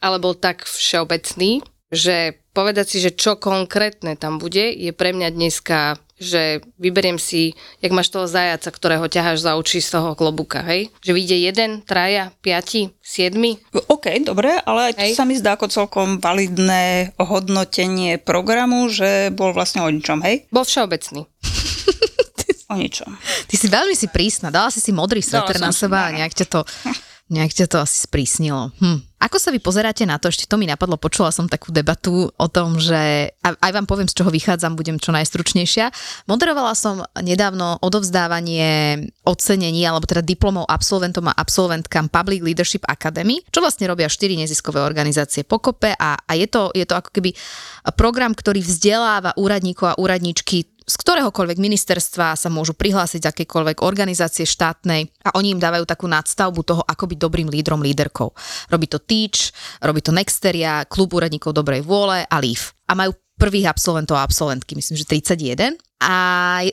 Ale 0.00 0.16
bol 0.18 0.32
tak 0.32 0.64
všeobecný, 0.64 1.60
že 1.88 2.16
povedať 2.50 2.86
si, 2.88 2.98
že 2.98 3.12
čo 3.12 3.36
konkrétne 3.36 4.16
tam 4.16 4.40
bude, 4.40 4.72
je 4.72 4.90
pre 4.90 5.12
mňa 5.12 5.28
dneska, 5.30 6.00
že 6.22 6.42
vyberiem 6.78 7.18
si, 7.18 7.52
jak 7.82 7.90
máš 7.90 8.08
toho 8.14 8.30
zajaca, 8.30 8.70
ktorého 8.70 9.06
ťaháš 9.10 9.42
za 9.42 9.58
uči 9.58 9.82
z 9.82 9.98
toho 9.98 10.14
klobuka, 10.14 10.62
hej? 10.62 10.88
Že 11.02 11.12
vyjde 11.18 11.36
jeden, 11.42 11.70
traja, 11.82 12.30
piati, 12.40 12.94
siedmi. 13.02 13.58
OK, 13.90 14.22
dobre, 14.22 14.56
ale 14.62 14.90
aj 14.90 14.92
to 14.96 15.04
Hej. 15.10 15.18
sa 15.18 15.26
mi 15.26 15.34
zdá 15.36 15.58
ako 15.58 15.66
celkom 15.68 16.22
validné 16.22 17.12
hodnotenie 17.18 18.16
programu, 18.22 18.86
že 18.88 19.34
bol 19.34 19.50
vlastne 19.50 19.82
o 19.82 19.90
ničom, 19.90 20.22
hej? 20.22 20.46
Bol 20.48 20.64
všeobecný. 20.64 21.26
O 22.72 22.80
ničom. 22.80 23.12
Ty 23.52 23.54
si 23.60 23.68
veľmi 23.68 23.92
si 23.92 24.08
prísna, 24.08 24.48
dala 24.48 24.72
si 24.72 24.80
si 24.80 24.96
modrý 24.96 25.20
sveter 25.20 25.60
na 25.60 25.76
seba 25.76 26.08
a 26.08 26.14
nejak 26.16 26.32
ťa 26.32 26.46
to, 26.48 26.60
nejak 27.32 27.56
ťa 27.56 27.66
to 27.66 27.78
asi 27.80 28.04
sprísnilo. 28.04 28.70
Hm. 28.78 29.12
Ako 29.22 29.38
sa 29.38 29.54
vy 29.54 29.62
pozeráte 29.62 30.02
na 30.02 30.18
to, 30.18 30.34
ešte 30.34 30.50
to 30.50 30.58
mi 30.58 30.66
napadlo, 30.66 30.98
počula 30.98 31.30
som 31.30 31.46
takú 31.46 31.70
debatu 31.70 32.26
o 32.34 32.46
tom, 32.50 32.82
že, 32.82 33.30
aj 33.38 33.70
vám 33.70 33.86
poviem, 33.86 34.10
z 34.10 34.18
čoho 34.18 34.34
vychádzam, 34.34 34.74
budem 34.74 34.98
čo 34.98 35.14
najstručnejšia. 35.14 35.94
Moderovala 36.26 36.74
som 36.74 37.06
nedávno 37.22 37.78
odovzdávanie 37.86 38.98
ocenení, 39.22 39.86
alebo 39.86 40.10
teda 40.10 40.26
diplomov 40.26 40.66
absolventom 40.66 41.30
a 41.30 41.38
absolventkám 41.38 42.10
Public 42.10 42.42
Leadership 42.42 42.82
Academy, 42.90 43.38
čo 43.54 43.62
vlastne 43.62 43.86
robia 43.86 44.10
štyri 44.10 44.34
neziskové 44.34 44.82
organizácie 44.82 45.46
pokope 45.46 45.94
a, 45.94 46.18
a 46.18 46.32
je, 46.34 46.50
to, 46.50 46.74
je 46.74 46.82
to 46.82 46.98
ako 46.98 47.14
keby 47.14 47.30
program, 47.94 48.34
ktorý 48.34 48.58
vzdeláva 48.58 49.38
úradníkov 49.38 49.94
a 49.94 49.98
úradníčky 50.02 50.66
z 50.92 51.00
ktoréhokoľvek 51.00 51.56
ministerstva 51.56 52.36
sa 52.36 52.48
môžu 52.52 52.76
prihlásiť 52.76 53.24
z 53.24 53.30
akejkoľvek 53.32 53.80
organizácie 53.80 54.44
štátnej 54.44 55.08
a 55.24 55.32
oni 55.40 55.56
im 55.56 55.60
dávajú 55.62 55.88
takú 55.88 56.04
nadstavbu 56.04 56.60
toho, 56.60 56.82
ako 56.84 57.08
byť 57.08 57.18
dobrým 57.18 57.48
lídrom, 57.48 57.80
líderkou. 57.80 58.28
Robí 58.68 58.84
to 58.92 59.00
Teach, 59.00 59.56
robí 59.80 60.04
to 60.04 60.12
Nexteria, 60.12 60.84
klub 60.84 61.16
úradníkov 61.16 61.56
dobrej 61.56 61.80
vôle 61.80 62.28
a 62.28 62.36
LEAF. 62.36 62.76
A 62.84 62.92
majú 62.92 63.16
prvých 63.40 63.72
absolventov 63.72 64.20
a 64.20 64.26
absolventky, 64.28 64.76
myslím, 64.76 65.00
že 65.00 65.08
31. 65.08 65.80
A 66.04 66.14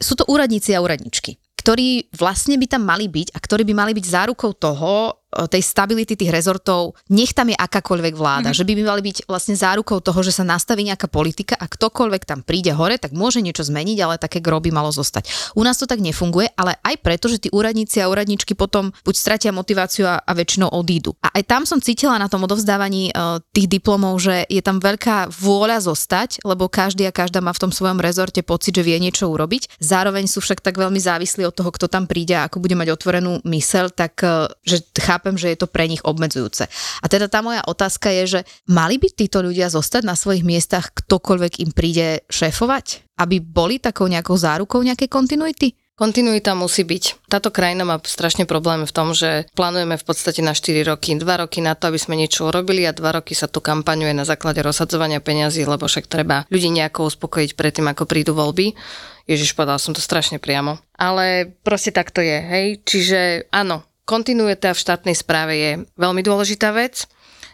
sú 0.04 0.20
to 0.20 0.28
úradníci 0.28 0.76
a 0.76 0.84
úradničky 0.84 1.40
ktorí 1.60 2.08
vlastne 2.16 2.56
by 2.56 2.66
tam 2.66 2.88
mali 2.88 3.12
byť 3.12 3.36
a 3.36 3.38
ktorí 3.38 3.68
by 3.68 3.74
mali 3.76 3.92
byť 3.92 4.06
zárukou 4.08 4.56
toho, 4.56 5.22
tej 5.29 5.62
stability 5.62 6.17
tých 6.17 6.33
rezortov, 6.33 6.98
nech 7.13 7.38
tam 7.38 7.53
je 7.53 7.57
akákoľvek 7.57 8.13
vláda, 8.17 8.50
mm-hmm. 8.50 8.57
že 8.57 8.65
by 8.65 8.71
mali 8.81 9.01
byť 9.05 9.17
vlastne 9.29 9.53
zárukou 9.53 10.01
toho, 10.01 10.19
že 10.25 10.33
sa 10.33 10.41
nastaví 10.41 10.81
nejaká 10.89 11.05
politika 11.05 11.53
a 11.53 11.69
ktokoľvek 11.69 12.24
tam 12.25 12.41
príde 12.41 12.74
hore, 12.74 12.98
tak 12.98 13.13
môže 13.13 13.39
niečo 13.45 13.62
zmeniť, 13.62 13.98
ale 14.01 14.15
také 14.17 14.41
gro 14.41 14.57
by 14.57 14.74
malo 14.74 14.89
zostať. 14.89 15.53
U 15.53 15.62
nás 15.62 15.77
to 15.77 15.86
tak 15.86 16.01
nefunguje, 16.01 16.50
ale 16.57 16.81
aj 16.81 16.95
preto, 17.05 17.29
že 17.29 17.38
tí 17.38 17.50
úradníci 17.53 18.01
a 18.01 18.09
úradničky 18.09 18.57
potom 18.57 18.89
buď 19.05 19.15
stratia 19.15 19.51
motiváciu 19.53 20.09
a, 20.09 20.17
a 20.25 20.31
väčšinou 20.33 20.74
odídu. 20.74 21.13
A 21.21 21.38
aj 21.38 21.43
tam 21.45 21.63
som 21.69 21.77
cítila 21.77 22.17
na 22.17 22.25
tom 22.25 22.41
odovzdávaní 22.50 23.13
uh, 23.13 23.38
tých 23.53 23.69
diplomov, 23.69 24.17
že 24.17 24.50
je 24.50 24.62
tam 24.65 24.81
veľká 24.81 25.29
vôľa 25.29 25.86
zostať, 25.86 26.41
lebo 26.41 26.65
každý 26.65 27.05
a 27.05 27.13
každá 27.13 27.38
má 27.43 27.53
v 27.53 27.69
tom 27.69 27.71
svojom 27.71 28.01
rezorte 28.01 28.41
pocit, 28.41 28.74
že 28.74 28.81
vie 28.81 28.98
niečo 28.98 29.29
urobiť. 29.29 29.77
Zároveň 29.77 30.25
sú 30.25 30.41
však 30.41 30.65
tak 30.65 30.81
veľmi 30.81 30.98
závislí 30.98 31.45
od 31.45 31.53
toho, 31.53 31.69
kto 31.69 31.86
tam 31.86 32.09
príde 32.09 32.33
a 32.33 32.50
ako 32.50 32.63
bude 32.63 32.74
mať 32.74 32.89
otvorenú 32.95 33.43
mysel, 33.45 33.93
tak 33.93 34.17
uh, 34.25 34.50
že 34.65 34.81
chápem, 35.20 35.36
že 35.36 35.52
je 35.52 35.60
to 35.60 35.68
pre 35.68 35.92
nich 35.92 36.00
obmedzujúce. 36.08 36.72
A 37.04 37.06
teda 37.12 37.28
tá 37.28 37.44
moja 37.44 37.60
otázka 37.68 38.08
je, 38.24 38.40
že 38.40 38.48
mali 38.72 38.96
by 38.96 39.12
títo 39.12 39.44
ľudia 39.44 39.68
zostať 39.68 40.08
na 40.08 40.16
svojich 40.16 40.48
miestach, 40.48 40.96
ktokoľvek 40.96 41.60
im 41.60 41.76
príde 41.76 42.24
šéfovať? 42.32 43.20
Aby 43.20 43.44
boli 43.44 43.84
takou 43.84 44.08
nejakou 44.08 44.40
zárukou 44.40 44.80
nejakej 44.80 45.12
kontinuity? 45.12 45.76
Kontinuita 46.00 46.56
musí 46.56 46.88
byť. 46.88 47.28
Táto 47.28 47.52
krajina 47.52 47.84
má 47.84 48.00
strašne 48.00 48.48
problém 48.48 48.88
v 48.88 48.96
tom, 48.96 49.12
že 49.12 49.52
plánujeme 49.52 50.00
v 50.00 50.08
podstate 50.08 50.40
na 50.40 50.56
4 50.56 50.88
roky. 50.88 51.12
2 51.12 51.28
roky 51.28 51.60
na 51.60 51.76
to, 51.76 51.92
aby 51.92 52.00
sme 52.00 52.16
niečo 52.16 52.48
urobili 52.48 52.88
a 52.88 52.96
2 52.96 53.04
roky 53.04 53.36
sa 53.36 53.52
tu 53.52 53.60
kampaňuje 53.60 54.16
na 54.16 54.24
základe 54.24 54.64
rozsadzovania 54.64 55.20
peňazí, 55.20 55.68
lebo 55.68 55.92
však 55.92 56.08
treba 56.08 56.48
ľudí 56.48 56.72
nejako 56.72 57.12
uspokojiť 57.12 57.51
predtým, 57.51 57.92
ako 57.92 58.08
prídu 58.08 58.32
voľby. 58.32 58.79
Ježiš, 59.27 59.51
povedal 59.60 59.75
som 59.75 59.92
to 59.92 60.00
strašne 60.00 60.40
priamo. 60.40 60.79
Ale 60.96 61.51
proste 61.68 61.92
tak 61.92 62.16
to 62.16 62.24
je, 62.24 62.38
hej. 62.48 62.68
Čiže 62.88 63.51
áno, 63.51 63.84
kontinuita 64.09 64.74
v 64.74 64.81
štátnej 64.81 65.13
správe 65.13 65.53
je 65.53 65.72
veľmi 65.93 66.25
dôležitá 66.25 66.74
vec. 66.74 67.05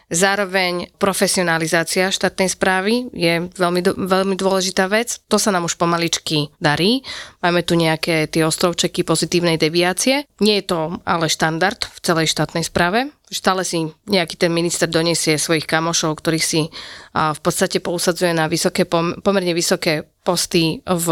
Zároveň 0.06 0.86
profesionalizácia 1.02 2.14
štátnej 2.14 2.46
správy 2.46 3.10
je 3.10 3.50
veľmi, 3.58 3.82
veľmi 3.98 4.38
dôležitá 4.38 4.86
vec. 4.86 5.18
To 5.26 5.34
sa 5.34 5.50
nám 5.50 5.66
už 5.66 5.74
pomaličky 5.74 6.54
darí. 6.62 7.02
Máme 7.42 7.66
tu 7.66 7.74
nejaké 7.74 8.30
tie 8.30 8.46
ostrovčeky 8.46 9.02
pozitívnej 9.02 9.58
deviácie. 9.58 10.30
Nie 10.38 10.62
je 10.62 10.70
to 10.70 11.02
ale 11.02 11.26
štandard 11.26 11.90
v 11.90 11.98
celej 12.06 12.30
štátnej 12.30 12.62
správe. 12.62 13.10
Stále 13.26 13.66
si 13.66 13.82
nejaký 14.06 14.38
ten 14.38 14.54
minister 14.54 14.86
donesie 14.86 15.42
svojich 15.42 15.66
kamošov, 15.66 16.22
ktorých 16.22 16.46
si 16.46 16.70
v 17.10 17.40
podstate 17.42 17.82
pousadzuje 17.82 18.30
na 18.30 18.46
vysoké, 18.46 18.86
pom- 18.86 19.18
pomerne 19.18 19.58
vysoké 19.58 20.06
posty 20.26 20.82
v, 20.82 21.06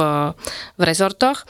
v 0.75 0.83
rezortoch. 0.83 1.47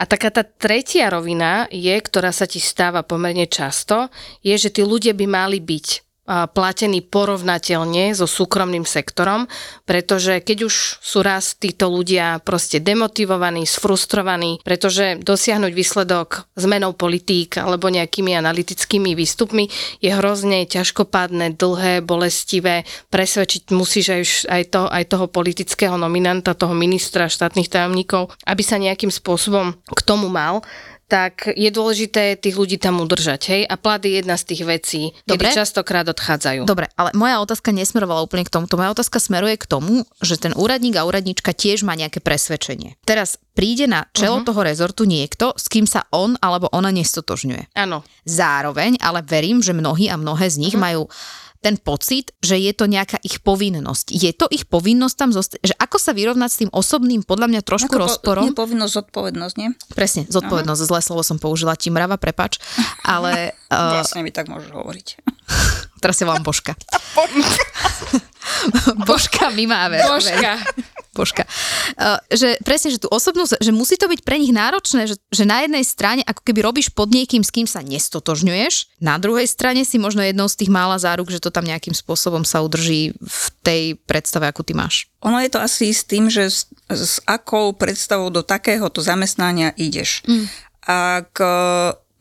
A 0.00 0.08
taká 0.08 0.32
tá 0.32 0.40
tretia 0.40 1.12
rovina 1.12 1.68
je, 1.68 1.92
ktorá 1.92 2.32
sa 2.32 2.48
ti 2.48 2.56
stáva 2.56 3.04
pomerne 3.04 3.44
často, 3.44 4.08
je, 4.40 4.56
že 4.56 4.72
tí 4.72 4.80
ľudia 4.80 5.12
by 5.12 5.26
mali 5.28 5.60
byť 5.60 6.11
platení 6.26 7.02
porovnateľne 7.02 8.14
so 8.14 8.30
súkromným 8.30 8.86
sektorom, 8.86 9.50
pretože 9.82 10.38
keď 10.38 10.70
už 10.70 10.74
sú 11.02 11.18
raz 11.20 11.58
títo 11.58 11.90
ľudia 11.90 12.38
proste 12.46 12.78
demotivovaní, 12.78 13.66
sfrustrovaní, 13.66 14.62
pretože 14.62 15.18
dosiahnuť 15.18 15.72
výsledok 15.74 16.46
zmenou 16.54 16.94
politík 16.94 17.58
alebo 17.58 17.90
nejakými 17.90 18.38
analytickými 18.38 19.18
výstupmi 19.18 19.66
je 19.98 20.10
hrozne 20.14 20.62
ťažkopádne, 20.70 21.58
dlhé, 21.58 22.06
bolestivé, 22.06 22.86
presvedčiť 23.10 23.74
musíš 23.74 24.06
aj, 24.14 24.22
aj, 24.46 24.62
to, 24.70 24.82
aj 24.86 25.04
toho 25.10 25.26
politického 25.26 25.98
nominanta, 25.98 26.54
toho 26.54 26.72
ministra 26.72 27.26
štátnych 27.26 27.66
tajomníkov, 27.66 28.30
aby 28.46 28.62
sa 28.62 28.78
nejakým 28.78 29.10
spôsobom 29.10 29.74
k 29.74 30.00
tomu 30.06 30.30
mal 30.30 30.62
tak 31.12 31.52
je 31.52 31.68
dôležité 31.68 32.40
tých 32.40 32.56
ľudí 32.56 32.80
tam 32.80 33.04
udržať, 33.04 33.40
hej? 33.52 33.62
A 33.68 33.76
plat 33.76 34.00
je 34.00 34.16
jedna 34.16 34.40
z 34.40 34.48
tých 34.48 34.62
vecí, 34.64 35.02
kedy 35.28 35.44
Dobre. 35.44 35.52
častokrát 35.52 36.08
odchádzajú. 36.08 36.64
Dobre, 36.64 36.88
ale 36.96 37.12
moja 37.12 37.36
otázka 37.44 37.68
nesmerovala 37.68 38.24
úplne 38.24 38.48
k 38.48 38.52
tomuto. 38.56 38.80
Moja 38.80 38.96
otázka 38.96 39.20
smeruje 39.20 39.60
k 39.60 39.68
tomu, 39.68 40.08
že 40.24 40.40
ten 40.40 40.56
úradník 40.56 40.96
a 40.96 41.04
úradnička 41.04 41.52
tiež 41.52 41.84
má 41.84 41.92
nejaké 41.92 42.24
presvedčenie. 42.24 42.96
Teraz 43.04 43.36
príde 43.52 43.84
na 43.84 44.08
čelo 44.16 44.40
uh-huh. 44.40 44.48
toho 44.48 44.64
rezortu 44.64 45.04
niekto, 45.04 45.52
s 45.52 45.68
kým 45.68 45.84
sa 45.84 46.08
on 46.16 46.32
alebo 46.40 46.72
ona 46.72 46.88
nestotožňuje. 46.88 47.76
Áno, 47.76 48.00
Zároveň, 48.24 48.96
ale 49.04 49.20
verím, 49.20 49.60
že 49.60 49.76
mnohí 49.76 50.08
a 50.08 50.16
mnohé 50.16 50.48
z 50.48 50.56
nich 50.64 50.72
uh-huh. 50.72 50.86
majú 50.96 51.02
ten 51.62 51.78
pocit, 51.78 52.34
že 52.42 52.58
je 52.58 52.74
to 52.74 52.90
nejaká 52.90 53.22
ich 53.22 53.38
povinnosť. 53.38 54.10
Je 54.10 54.34
to 54.34 54.50
ich 54.50 54.66
povinnosť 54.66 55.14
tam 55.14 55.30
zostať? 55.30 55.62
Že 55.62 55.74
ako 55.78 55.96
sa 56.02 56.10
vyrovnať 56.10 56.50
s 56.50 56.60
tým 56.66 56.70
osobným, 56.74 57.22
podľa 57.22 57.46
mňa 57.54 57.60
trošku 57.62 57.94
Ako 57.94 58.02
po- 58.02 58.06
rozporom? 58.10 58.44
Nie 58.50 58.58
povinnosť, 58.58 58.92
zodpovednosť, 58.98 59.54
nie? 59.62 59.70
Presne, 59.94 60.26
zodpovednosť, 60.26 60.82
zlé 60.82 61.00
slovo 61.00 61.22
som 61.22 61.38
použila, 61.38 61.78
ti 61.78 61.94
mrava, 61.94 62.18
prepač. 62.18 62.58
Ale 63.06 63.54
uh, 63.70 63.94
Vlastne 64.02 64.26
mi 64.26 64.34
tak 64.34 64.50
môžeš 64.50 64.74
hovoriť. 64.74 65.06
teraz 66.02 66.18
si 66.18 66.26
volám 66.26 66.42
Božka. 66.42 66.74
Božka 69.08 69.54
Mimáve. 69.54 70.02
Božka. 70.02 70.58
Božka. 71.12 71.44
Uh, 71.96 72.16
že 72.32 72.56
presne, 72.64 72.88
že 72.88 73.04
tú 73.04 73.08
osobnosť, 73.12 73.60
že 73.60 73.72
musí 73.72 74.00
to 74.00 74.08
byť 74.08 74.24
pre 74.24 74.40
nich 74.40 74.52
náročné, 74.52 75.04
že, 75.04 75.20
že 75.28 75.44
na 75.44 75.60
jednej 75.64 75.84
strane 75.84 76.24
ako 76.24 76.40
keby 76.40 76.64
robíš 76.64 76.88
pod 76.88 77.12
niekým, 77.12 77.44
s 77.44 77.52
kým 77.52 77.68
sa 77.68 77.84
nestotožňuješ, 77.84 78.98
na 79.04 79.20
druhej 79.20 79.44
strane 79.44 79.84
si 79.84 80.00
možno 80.00 80.24
jednou 80.24 80.48
z 80.48 80.64
tých 80.64 80.72
mála 80.72 80.96
záruk, 80.96 81.28
že 81.28 81.42
to 81.42 81.52
tam 81.52 81.68
nejakým 81.68 81.92
spôsobom 81.92 82.48
sa 82.48 82.64
udrží 82.64 83.12
v 83.20 83.44
tej 83.60 83.82
predstave, 84.08 84.48
akú 84.48 84.64
ty 84.64 84.72
máš. 84.72 85.12
Ono 85.22 85.36
je 85.38 85.52
to 85.52 85.60
asi 85.60 85.92
s 85.92 86.08
tým, 86.08 86.32
že 86.32 86.48
s, 86.48 86.66
s 86.88 87.20
akou 87.28 87.76
predstavou 87.76 88.32
do 88.32 88.40
takéhoto 88.40 89.04
zamestnania 89.04 89.76
ideš. 89.76 90.24
Mm. 90.24 90.46
Ak 90.82 91.38
e, 91.38 91.46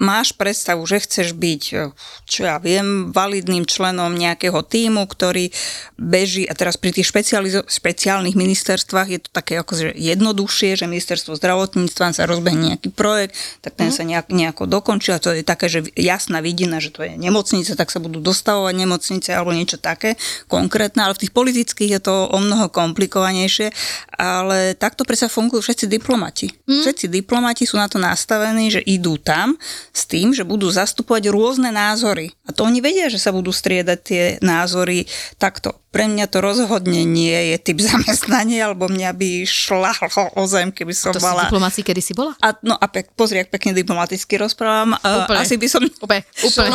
máš 0.01 0.33
predstavu, 0.33 0.81
že 0.89 1.05
chceš 1.05 1.37
byť, 1.37 1.63
e, 1.77 1.93
čo 2.25 2.41
ja 2.49 2.57
viem, 2.57 3.13
validným 3.13 3.69
členom 3.69 4.17
nejakého 4.17 4.65
týmu, 4.65 5.05
ktorý 5.05 5.53
beží, 6.01 6.49
a 6.49 6.57
teraz 6.57 6.75
pri 6.81 6.89
tých 6.89 7.05
špecializo- 7.05 7.63
špeciálnych 7.69 8.33
ministerstvách 8.33 9.07
je 9.13 9.19
to 9.21 9.29
také 9.29 9.61
akože 9.61 9.93
jednoduchšie, 9.93 10.73
že 10.73 10.89
ministerstvo 10.89 11.37
zdravotníctva 11.37 12.17
sa 12.17 12.25
rozbehne 12.25 12.73
nejaký 12.73 12.89
projekt, 12.89 13.37
tak 13.61 13.77
ten 13.77 13.93
mm. 13.93 13.95
sa 13.95 14.03
nejak, 14.03 14.27
nejako 14.33 14.65
dokončí 14.65 15.13
a 15.13 15.21
to 15.21 15.37
je 15.37 15.45
také, 15.45 15.69
že 15.69 15.85
jasná 15.93 16.41
vidina, 16.41 16.81
že 16.81 16.89
to 16.89 17.05
je 17.05 17.13
nemocnica, 17.13 17.77
tak 17.77 17.93
sa 17.93 18.01
budú 18.01 18.17
dostavovať 18.17 18.73
nemocnice 18.73 19.29
alebo 19.37 19.53
niečo 19.53 19.77
také 19.77 20.17
konkrétne, 20.49 21.05
ale 21.05 21.13
v 21.13 21.29
tých 21.29 21.33
politických 21.37 22.01
je 22.01 22.01
to 22.01 22.15
o 22.25 22.37
mnoho 22.41 22.73
komplikovanejšie, 22.73 23.69
ale 24.17 24.73
takto 24.73 25.05
predsa 25.05 25.29
fungujú 25.29 25.61
všetci 25.61 25.85
diplomati. 25.85 26.49
Mm. 26.65 26.81
Všetci 26.81 27.05
diplomati 27.13 27.69
sú 27.69 27.77
na 27.77 27.85
to 27.85 28.01
nastavení, 28.01 28.73
že 28.73 28.81
idú 28.81 29.21
tam, 29.21 29.53
s 29.91 30.07
tým, 30.07 30.31
že 30.31 30.47
budú 30.47 30.71
zastupovať 30.71 31.27
rôzne 31.29 31.69
názory. 31.69 32.31
A 32.47 32.55
to 32.55 32.63
oni 32.63 32.79
vedia, 32.79 33.11
že 33.11 33.19
sa 33.19 33.35
budú 33.35 33.51
striedať 33.51 33.99
tie 33.99 34.23
názory 34.39 35.03
takto. 35.35 35.75
Pre 35.91 36.07
mňa 36.07 36.31
to 36.31 36.39
rozhodne 36.39 37.03
nie 37.03 37.35
je 37.51 37.55
typ 37.59 37.83
zamestnania, 37.91 38.71
alebo 38.71 38.87
mňa 38.87 39.11
by 39.11 39.29
šlahlo 39.43 40.31
o 40.39 40.43
zem, 40.47 40.71
keby 40.71 40.95
som 40.95 41.11
to 41.11 41.19
mala... 41.19 41.47
To 41.47 41.51
diplomácii 41.51 41.83
kedy 41.83 42.01
si 42.01 42.15
bola? 42.15 42.31
A, 42.39 42.55
no 42.63 42.79
a 42.79 42.85
pek, 42.87 43.11
pozri, 43.11 43.43
ak 43.43 43.51
pekne 43.51 43.75
diplomaticky 43.75 44.39
rozprávam. 44.39 44.95
Úplne. 44.95 45.39
Asi 45.43 45.59
by 45.59 45.67
som... 45.67 45.83
Úplne, 45.83 46.23
úplne. 46.47 46.69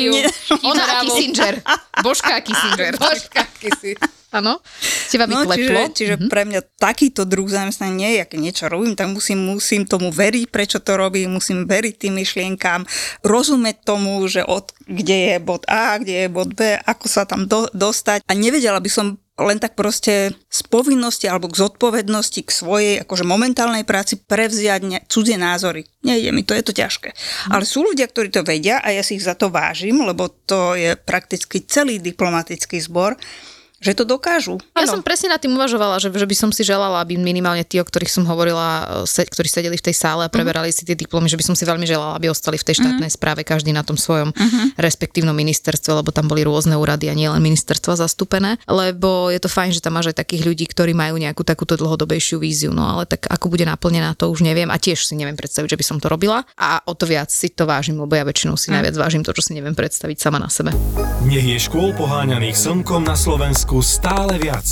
Ju. 0.06 0.14
Ona 0.62 0.84
a. 0.86 0.94
Kissinger. 1.04 1.58
Božka 2.00 2.38
a 2.38 2.40
Kissinger. 2.40 2.94
Božka, 2.96 3.42
si. 3.82 3.98
Áno. 4.30 4.62
Teba 5.10 5.26
by 5.26 5.32
No, 5.32 5.42
kleplo. 5.42 5.58
čiže, 5.58 5.82
čiže 5.94 6.14
Mhm. 6.14 6.20
mm-hmm. 6.22 6.30
pre 6.30 6.42
mňa 6.46 6.60
takýto 6.78 7.22
druh 7.26 7.50
zamestnania 7.50 7.94
nie 7.98 8.10
je, 8.18 8.22
keď 8.30 8.38
niečo 8.38 8.64
robím, 8.70 8.94
tak 8.94 9.10
musím, 9.10 9.42
musím 9.42 9.82
tomu 9.84 10.14
veriť, 10.14 10.46
prečo 10.48 10.78
to 10.78 10.94
robím, 10.94 11.34
musím 11.34 11.66
veriť 11.66 11.94
tým 11.98 12.14
myšlienkám, 12.14 12.86
rozumieť 13.26 13.82
tomu, 13.82 14.22
že 14.30 14.46
od, 14.46 14.70
kde 14.86 15.34
je 15.34 15.36
bod 15.42 15.66
A, 15.66 15.98
kde 15.98 16.26
je 16.26 16.28
bod 16.30 16.54
B, 16.54 16.78
ako 16.78 17.06
sa 17.10 17.26
tam 17.26 17.50
do, 17.50 17.66
dostať 17.74 18.22
a 18.22 18.32
nevedela 18.32 18.78
by 18.78 18.90
som 18.90 19.06
len 19.40 19.56
tak 19.56 19.72
proste 19.72 20.36
z 20.52 20.60
povinnosti 20.68 21.24
alebo 21.24 21.48
k 21.48 21.56
zodpovednosti 21.64 22.44
k 22.44 22.50
svojej 22.52 22.94
akože 23.00 23.24
momentálnej 23.24 23.88
práci 23.88 24.20
prevziať 24.20 24.80
ne, 24.84 24.98
cudzie 25.08 25.40
názory. 25.40 25.88
Nejde 26.04 26.28
mi, 26.30 26.44
to 26.44 26.52
je 26.52 26.60
to 26.60 26.76
ťažké. 26.76 27.16
Ale 27.48 27.64
sú 27.64 27.80
ľudia, 27.80 28.04
ktorí 28.04 28.28
to 28.28 28.44
vedia 28.44 28.84
a 28.84 28.92
ja 28.92 29.00
si 29.00 29.16
ich 29.16 29.24
za 29.24 29.32
to 29.32 29.48
vážim, 29.48 29.96
lebo 30.04 30.28
to 30.44 30.76
je 30.76 30.92
prakticky 30.92 31.64
celý 31.64 31.96
diplomatický 31.96 32.84
zbor, 32.84 33.16
že 33.80 33.96
to 33.96 34.04
dokážu. 34.04 34.60
Ja 34.76 34.84
som 34.84 35.00
presne 35.00 35.32
nad 35.32 35.40
tým 35.40 35.56
uvažovala, 35.56 35.96
že, 35.96 36.12
že 36.12 36.28
by 36.28 36.36
som 36.36 36.50
si 36.52 36.60
želala, 36.60 37.00
aby 37.00 37.16
minimálne 37.16 37.64
tí, 37.64 37.80
o 37.80 37.84
ktorých 37.84 38.12
som 38.12 38.28
hovorila, 38.28 39.02
se, 39.08 39.24
ktorí 39.24 39.48
sedeli 39.48 39.80
v 39.80 39.84
tej 39.88 39.96
sále 39.96 40.28
a 40.28 40.32
preberali 40.32 40.68
si 40.68 40.84
tie 40.84 40.92
diplomy, 40.92 41.32
že 41.32 41.40
by 41.40 41.44
som 41.48 41.56
si 41.56 41.64
veľmi 41.64 41.88
želala, 41.88 42.20
aby 42.20 42.28
ostali 42.28 42.60
v 42.60 42.68
tej 42.68 42.84
štátnej 42.84 43.08
správe, 43.08 43.40
každý 43.40 43.72
na 43.72 43.80
tom 43.80 43.96
svojom 43.96 44.36
respektívnom 44.76 45.32
ministerstve, 45.32 45.96
lebo 45.96 46.12
tam 46.12 46.28
boli 46.28 46.44
rôzne 46.44 46.76
úrady 46.76 47.08
a 47.08 47.16
nie 47.16 47.24
len 47.24 47.40
ministerstva 47.40 47.96
zastúpené, 47.96 48.60
lebo 48.68 49.32
je 49.32 49.40
to 49.40 49.48
fajn, 49.48 49.72
že 49.72 49.80
tam 49.80 49.96
máš 49.96 50.12
aj 50.12 50.20
takých 50.28 50.44
ľudí, 50.44 50.68
ktorí 50.68 50.92
majú 50.92 51.16
nejakú 51.16 51.40
takúto 51.40 51.80
dlhodobejšiu 51.80 52.36
víziu, 52.36 52.76
no 52.76 52.84
ale 52.84 53.08
tak 53.08 53.32
ako 53.32 53.48
bude 53.48 53.64
naplnená, 53.64 54.12
to 54.12 54.28
už 54.28 54.44
neviem 54.44 54.68
a 54.68 54.76
tiež 54.76 55.08
si 55.08 55.16
neviem 55.16 55.40
predstaviť, 55.40 55.72
že 55.72 55.78
by 55.80 55.84
som 55.88 55.96
to 55.96 56.12
robila 56.12 56.44
a 56.60 56.84
o 56.84 56.92
to 56.92 57.08
viac 57.08 57.32
si 57.32 57.48
to 57.48 57.64
vážim, 57.64 57.96
lebo 57.96 58.12
ja 58.12 58.28
väčšinou 58.28 58.60
si 58.60 58.68
najviac 58.68 58.92
vážim 59.00 59.24
to, 59.24 59.32
čo 59.32 59.40
si 59.40 59.56
neviem 59.56 59.72
predstaviť 59.72 60.20
sama 60.20 60.36
na 60.36 60.52
sebe. 60.52 60.76
Nech 61.24 61.44
je 61.44 61.56
škôl 61.56 61.96
poháňaných 61.96 62.56
slnkom 62.56 63.08
na 63.08 63.16
Slovensku 63.16 63.69
stále 63.78 64.34
viac. 64.42 64.66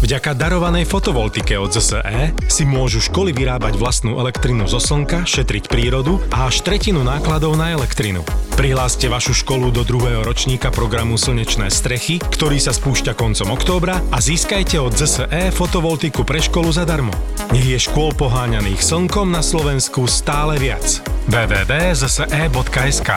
Vďaka 0.00 0.34
darovanej 0.34 0.88
fotovoltike 0.90 1.60
od 1.60 1.70
ZSE 1.76 2.34
si 2.48 2.66
môžu 2.66 3.04
školy 3.04 3.36
vyrábať 3.36 3.76
vlastnú 3.76 4.18
elektrinu 4.18 4.66
zo 4.66 4.82
slnka, 4.82 5.28
šetriť 5.28 5.70
prírodu 5.70 6.18
a 6.34 6.50
až 6.50 6.66
tretinu 6.66 7.06
nákladov 7.06 7.54
na 7.60 7.70
elektrinu. 7.70 8.26
Prihláste 8.58 9.12
vašu 9.12 9.36
školu 9.44 9.68
do 9.68 9.84
druhého 9.84 10.24
ročníka 10.24 10.72
programu 10.72 11.20
Slnečné 11.20 11.68
strechy, 11.68 12.16
ktorý 12.16 12.56
sa 12.56 12.72
spúšťa 12.72 13.12
koncom 13.12 13.52
októbra 13.52 14.00
a 14.08 14.18
získajte 14.18 14.80
od 14.80 14.96
ZSE 14.96 15.52
fotovoltiku 15.52 16.24
pre 16.24 16.40
školu 16.40 16.72
zadarmo. 16.72 17.12
Nech 17.52 17.68
je 17.68 17.76
škôl 17.76 18.16
poháňaných 18.16 18.80
slnkom 18.80 19.28
na 19.28 19.44
Slovensku 19.44 20.08
stále 20.08 20.56
viac. 20.56 21.04
www.zse.sk 21.28 23.10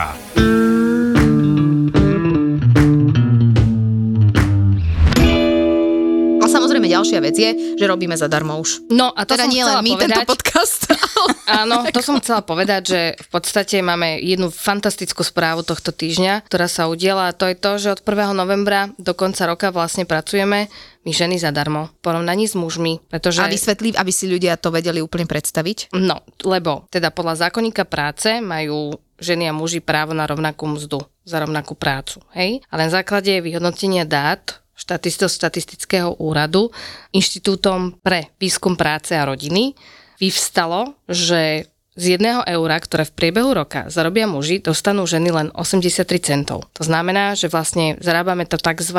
samozrejme 6.74 6.90
ďalšia 6.90 7.20
vec 7.22 7.36
je, 7.38 7.50
že 7.78 7.84
robíme 7.86 8.18
zadarmo 8.18 8.58
už. 8.58 8.90
No 8.90 9.14
a 9.14 9.22
to 9.22 9.38
Teda 9.38 9.46
nie 9.46 9.62
len 9.62 9.78
my, 9.78 9.94
povedať. 9.94 10.26
tento 10.26 10.26
podcast. 10.26 10.90
Áno, 11.62 11.86
to 11.86 12.02
som 12.02 12.18
chcela 12.18 12.42
povedať, 12.42 12.82
že 12.90 13.00
v 13.14 13.28
podstate 13.30 13.78
máme 13.78 14.18
jednu 14.18 14.50
fantastickú 14.50 15.22
správu 15.22 15.62
tohto 15.62 15.94
týždňa, 15.94 16.42
ktorá 16.50 16.66
sa 16.66 16.90
udiela 16.90 17.30
a 17.30 17.36
to 17.36 17.46
je 17.46 17.54
to, 17.54 17.70
že 17.78 17.94
od 17.94 18.00
1. 18.02 18.34
novembra 18.34 18.90
do 18.98 19.14
konca 19.14 19.46
roka 19.46 19.70
vlastne 19.70 20.02
pracujeme 20.02 20.66
my 21.04 21.12
ženy 21.12 21.36
zadarmo, 21.36 21.92
v 21.92 21.94
porovnaní 22.00 22.48
s 22.48 22.56
mužmi, 22.56 22.96
pretože... 23.12 23.44
A 23.44 23.52
vysvetlí, 23.52 23.92
aby 23.92 24.08
si 24.08 24.24
ľudia 24.24 24.56
to 24.56 24.72
vedeli 24.72 25.04
úplne 25.04 25.28
predstaviť. 25.28 25.92
No, 25.92 26.24
lebo 26.42 26.88
teda 26.88 27.12
podľa 27.12 27.44
zákonníka 27.44 27.84
práce 27.84 28.40
majú 28.40 28.96
ženy 29.20 29.52
a 29.52 29.54
muži 29.54 29.84
právo 29.84 30.16
na 30.16 30.24
rovnakú 30.24 30.64
mzdu 30.64 31.04
za 31.28 31.44
rovnakú 31.44 31.76
prácu, 31.76 32.24
hej? 32.32 32.64
Ale 32.72 32.88
na 32.88 32.92
základe 32.92 33.36
vyhodnotenia 33.44 34.08
dát 34.08 34.63
štatisto 34.74 35.30
statistického 35.30 36.18
úradu 36.18 36.70
Inštitútom 37.14 38.02
pre 38.02 38.34
výskum 38.36 38.74
práce 38.74 39.14
a 39.14 39.26
rodiny 39.26 39.74
vyvstalo, 40.18 40.98
že 41.06 41.70
z 41.94 42.18
jedného 42.18 42.42
eura, 42.42 42.74
ktoré 42.82 43.06
v 43.06 43.14
priebehu 43.14 43.54
roka 43.54 43.86
zarobia 43.86 44.26
muži, 44.26 44.58
dostanú 44.58 45.06
ženy 45.06 45.30
len 45.30 45.48
83 45.54 46.02
centov. 46.18 46.66
To 46.74 46.82
znamená, 46.82 47.38
že 47.38 47.46
vlastne 47.46 47.94
zarábame 48.02 48.50
to 48.50 48.58
tzv. 48.58 48.98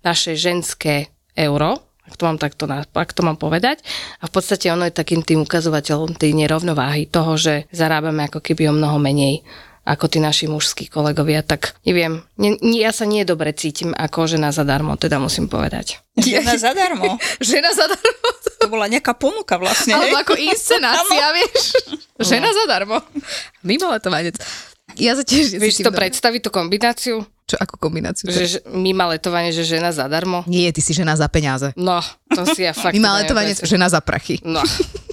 naše 0.00 0.32
ženské 0.32 1.12
euro, 1.36 1.84
ak 2.08 2.18
to 2.18 2.24
mám 2.26 2.38
takto, 2.40 2.64
ak 2.72 3.12
to 3.14 3.22
mám 3.22 3.38
povedať. 3.38 3.84
A 4.20 4.26
v 4.26 4.32
podstate 4.32 4.72
ono 4.72 4.88
je 4.88 4.96
takým 4.96 5.22
tým 5.22 5.44
ukazovateľom 5.44 6.16
tej 6.18 6.34
nerovnováhy 6.34 7.06
toho, 7.06 7.38
že 7.38 7.68
zarábame 7.70 8.26
ako 8.26 8.40
keby 8.40 8.68
o 8.68 8.76
mnoho 8.76 8.96
menej 8.98 9.44
ako 9.82 10.06
tí 10.06 10.22
naši 10.22 10.46
mužskí 10.46 10.86
kolegovia, 10.86 11.42
tak 11.42 11.74
neviem, 11.82 12.22
ne, 12.38 12.54
ja 12.78 12.94
sa 12.94 13.02
nie 13.02 13.26
dobre 13.26 13.50
cítim 13.50 13.90
ako 13.90 14.30
žena 14.30 14.54
zadarmo, 14.54 14.94
teda 14.94 15.18
musím 15.18 15.50
povedať. 15.50 15.98
Žena 16.14 16.54
zadarmo. 16.54 17.18
Žena 17.42 17.74
zadarmo. 17.74 18.28
To 18.62 18.66
bola 18.70 18.86
nejaká 18.86 19.16
ponuka 19.18 19.58
vlastne. 19.58 19.96
Alebo 19.98 20.22
ako 20.22 20.38
inscenácia, 20.38 21.24
vieš. 21.34 21.74
Žena 22.20 22.52
zadarmo. 22.52 23.02
Mimo 23.66 23.90
letovanec. 23.90 24.38
Ja 25.00 25.16
sa 25.16 25.24
tiež 25.24 25.56
Vieš 25.56 25.82
to 25.82 25.90
predstaviť, 25.90 26.40
tú 26.44 26.50
kombináciu? 26.52 27.24
Čo, 27.48 27.56
ako 27.58 27.80
kombináciu? 27.80 28.28
Že, 28.28 28.64
mimo 28.76 29.08
letovanie, 29.08 29.50
že 29.50 29.64
žena 29.64 29.90
zadarmo? 29.90 30.44
Nie, 30.44 30.70
ty 30.70 30.84
si 30.84 30.92
žena 30.92 31.16
za 31.16 31.26
peniaze. 31.32 31.72
No, 31.80 32.04
to 32.28 32.44
si 32.52 32.62
ja 32.62 32.76
fakt... 32.76 32.94
Mimo 32.94 33.08
neviem 33.08 33.56
žena 33.64 33.88
za 33.88 34.04
prachy. 34.04 34.38
No. 34.44 34.60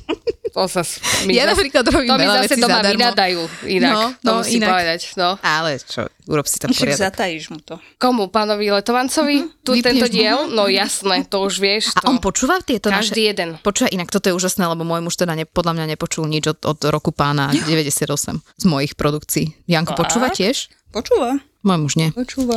To 0.51 0.65
sa... 0.65 0.81
My 1.23 1.31
Ja 1.31 1.43
zase- 1.43 1.51
napríklad 1.55 1.83
robím 1.85 2.09
To 2.09 2.15
mi 2.15 2.25
zase 2.25 2.55
doma 2.55 2.77
zadarmo. 2.77 2.93
vynadajú 2.95 3.39
inak. 3.65 3.91
No, 3.91 4.01
to 4.13 4.25
no, 4.25 4.31
musím 4.39 4.57
inak. 4.57 4.69
povedať. 4.69 5.01
No. 5.13 5.29
Ale 5.39 5.69
čo, 5.77 6.01
urob 6.25 6.45
si 6.45 6.57
tam 6.57 6.69
Však 6.69 6.81
poriadok. 6.83 7.03
zatajíš 7.05 7.43
mu 7.47 7.59
to. 7.59 7.75
Komu? 7.95 8.27
Pánovi 8.27 8.65
Letovancovi? 8.69 9.35
Tu 9.59 9.71
Vypneš 9.71 9.83
tento 9.83 10.05
mu? 10.05 10.13
diel? 10.13 10.38
No 10.49 10.63
jasné, 10.65 11.15
to 11.23 11.41
už 11.41 11.53
vieš. 11.57 11.83
A 11.93 11.99
to. 11.99 12.07
on 12.07 12.17
počúva 12.17 12.57
tieto 12.59 12.88
naše... 12.88 13.09
Každý 13.09 13.21
jeden. 13.25 13.49
Počúva, 13.59 13.89
inak 13.89 14.07
toto 14.07 14.27
je 14.27 14.33
úžasné, 14.33 14.65
lebo 14.65 14.81
môj 14.81 15.01
muž 15.01 15.15
teda 15.15 15.33
ne, 15.33 15.43
podľa 15.43 15.73
mňa 15.75 15.85
nepočul 15.89 16.25
nič 16.25 16.45
od, 16.47 16.59
od 16.63 16.79
roku 16.85 17.09
pána 17.09 17.49
98 17.69 18.09
z 18.35 18.63
mojich 18.63 18.93
produkcií. 18.93 19.53
Janko 19.65 19.93
počúva 19.93 20.29
tiež? 20.29 20.67
Počúva, 20.89 21.38
Môj 21.59 21.77
muž 21.77 21.93
nie. 21.95 22.09
počúva. 22.09 22.55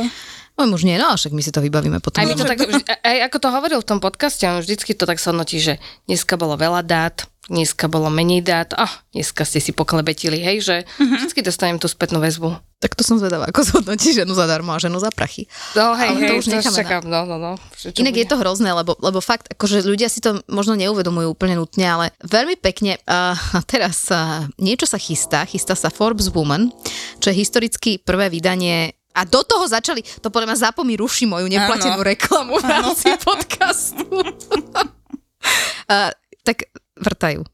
Môj 0.53 0.67
muž 0.69 0.81
nie, 0.85 1.01
no 1.01 1.17
však 1.17 1.33
my 1.33 1.41
si 1.41 1.49
to 1.49 1.65
vybavíme 1.65 1.97
potom. 1.97 2.21
Aj, 2.21 2.29
my 2.29 2.37
to 2.37 2.45
tak, 2.45 2.61
aj 3.01 3.17
ako 3.25 3.37
to 3.41 3.49
hovoril 3.49 3.79
v 3.81 3.89
tom 3.89 3.97
podcaste, 3.97 4.45
on 4.45 4.61
vždycky 4.61 4.93
to 4.93 5.09
tak 5.09 5.17
sa 5.17 5.33
hodnotí, 5.33 5.57
že 5.57 5.81
dneska 6.05 6.37
bolo 6.37 6.53
veľa 6.53 6.85
dát, 6.85 7.25
dneska 7.49 7.89
bolo 7.89 8.13
menej 8.13 8.45
dát, 8.45 8.69
a 8.77 8.85
dneska 9.11 9.49
ste 9.49 9.57
si 9.57 9.73
poklebetili, 9.73 10.37
hej, 10.39 10.57
že 10.61 10.75
vždycky 11.01 11.41
dostanem 11.41 11.81
tú 11.81 11.89
spätnú 11.89 12.21
väzbu. 12.21 12.53
Tak 12.77 12.93
to 12.93 13.01
som 13.01 13.17
zvedavá, 13.17 13.49
ako 13.49 13.65
zhodnotí 13.65 14.13
ženu 14.13 14.37
zadarmo 14.37 14.75
a 14.75 14.79
ženu 14.79 15.01
za 15.01 15.09
prachy. 15.09 15.49
No 15.73 15.97
hej, 15.97 16.09
Ale 16.13 16.19
to 16.21 16.33
hej, 16.35 16.39
už 16.39 16.45
to 16.45 16.51
už 16.51 16.55
necháme 16.61 16.75
na- 16.77 16.79
čakám, 16.85 17.03
no, 17.09 17.19
no, 17.25 17.35
no. 17.41 17.51
Inak 17.97 18.13
bude. 18.13 18.21
je 18.21 18.27
to 18.29 18.35
hrozné, 18.37 18.69
lebo, 18.77 18.93
lebo 19.01 19.19
fakt, 19.25 19.49
akože 19.49 19.81
ľudia 19.83 20.05
si 20.05 20.21
to 20.21 20.37
možno 20.47 20.77
neuvedomujú 20.77 21.33
úplne 21.33 21.57
nutne, 21.57 21.89
ale 21.89 22.05
veľmi 22.21 22.61
pekne, 22.61 23.01
uh, 23.09 23.33
teraz 23.73 24.05
uh, 24.13 24.45
niečo 24.61 24.85
sa 24.85 25.01
chystá, 25.01 25.43
chystá 25.49 25.73
sa 25.73 25.89
Forbes 25.89 26.29
Woman, 26.29 26.69
čo 27.17 27.33
je 27.33 27.41
historicky 27.41 27.97
prvé 27.97 28.29
vydanie 28.29 28.93
a 29.13 29.21
do 29.29 29.45
toho 29.45 29.69
začali, 29.69 30.01
to 30.21 30.33
podľa 30.33 30.53
mňa 30.53 30.61
Zapomi 30.69 30.97
ruší 30.97 31.29
moju 31.29 31.45
neplatenú 31.45 32.01
Áno. 32.01 32.09
reklamu 32.09 32.57
v 32.57 32.65
rámci 32.65 33.13
podcastu. 33.21 34.01
uh, 34.09 36.09
tak 36.47 36.65
vrtajú. 36.97 37.45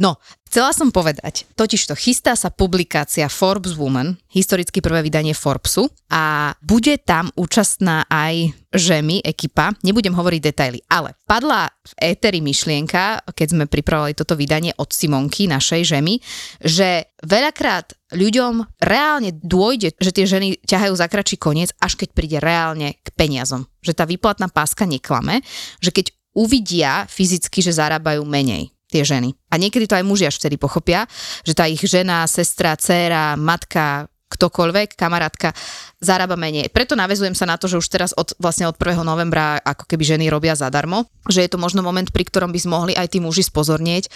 No, 0.00 0.16
chcela 0.50 0.74
som 0.74 0.90
povedať, 0.90 1.46
totiž 1.54 1.86
to 1.86 1.94
chystá 1.94 2.34
sa 2.34 2.50
publikácia 2.50 3.30
Forbes 3.30 3.78
Woman, 3.78 4.18
historicky 4.34 4.82
prvé 4.82 5.06
vydanie 5.06 5.30
Forbesu 5.30 5.86
a 6.10 6.52
bude 6.58 6.98
tam 6.98 7.30
účastná 7.38 8.10
aj 8.10 8.50
žemi, 8.74 9.22
ekipa, 9.22 9.70
nebudem 9.86 10.10
hovoriť 10.10 10.40
detaily, 10.42 10.82
ale 10.90 11.14
padla 11.22 11.70
v 11.70 11.92
éteri 12.02 12.42
myšlienka, 12.42 13.30
keď 13.30 13.46
sme 13.46 13.64
pripravovali 13.70 14.18
toto 14.18 14.34
vydanie 14.34 14.74
od 14.74 14.90
Simonky, 14.90 15.46
našej 15.46 15.86
žemi, 15.86 16.18
že 16.58 17.06
veľakrát 17.22 17.94
ľuďom 18.10 18.82
reálne 18.82 19.30
dôjde, 19.30 19.94
že 20.02 20.10
tie 20.10 20.26
ženy 20.26 20.58
ťahajú 20.66 20.94
za 20.98 21.06
kračí 21.06 21.38
koniec, 21.38 21.70
až 21.78 21.94
keď 21.94 22.08
príde 22.10 22.38
reálne 22.42 22.98
k 22.98 23.08
peniazom. 23.14 23.70
Že 23.86 23.92
tá 23.94 24.04
výplatná 24.06 24.50
páska 24.50 24.82
neklame, 24.82 25.46
že 25.78 25.94
keď 25.94 26.10
uvidia 26.34 27.06
fyzicky, 27.10 27.62
že 27.62 27.74
zarábajú 27.74 28.22
menej 28.22 28.70
tie 28.90 29.06
ženy. 29.06 29.32
A 29.48 29.56
niekedy 29.56 29.86
to 29.86 29.94
aj 29.94 30.04
muži 30.04 30.26
až 30.26 30.36
vtedy 30.42 30.58
pochopia, 30.58 31.06
že 31.46 31.54
tá 31.54 31.70
ich 31.70 31.80
žena, 31.80 32.26
sestra, 32.26 32.74
dcéra, 32.74 33.38
matka, 33.38 34.10
ktokoľvek, 34.30 34.94
kamarátka, 34.94 35.50
zarába 35.98 36.38
menej. 36.38 36.70
Preto 36.72 36.94
navezujem 36.96 37.36
sa 37.36 37.44
na 37.44 37.58
to, 37.58 37.66
že 37.66 37.82
už 37.82 37.88
teraz 37.90 38.10
od, 38.14 38.32
vlastne 38.38 38.70
od 38.70 38.78
1. 38.78 39.02
novembra 39.02 39.58
ako 39.60 39.84
keby 39.84 40.16
ženy 40.16 40.32
robia 40.32 40.56
zadarmo, 40.56 41.10
že 41.28 41.44
je 41.44 41.50
to 41.50 41.58
možno 41.60 41.82
moment, 41.82 42.08
pri 42.08 42.24
ktorom 42.24 42.54
by 42.54 42.60
mohli 42.64 42.92
aj 42.96 43.12
tí 43.12 43.18
muži 43.20 43.44
spozornieť 43.44 44.08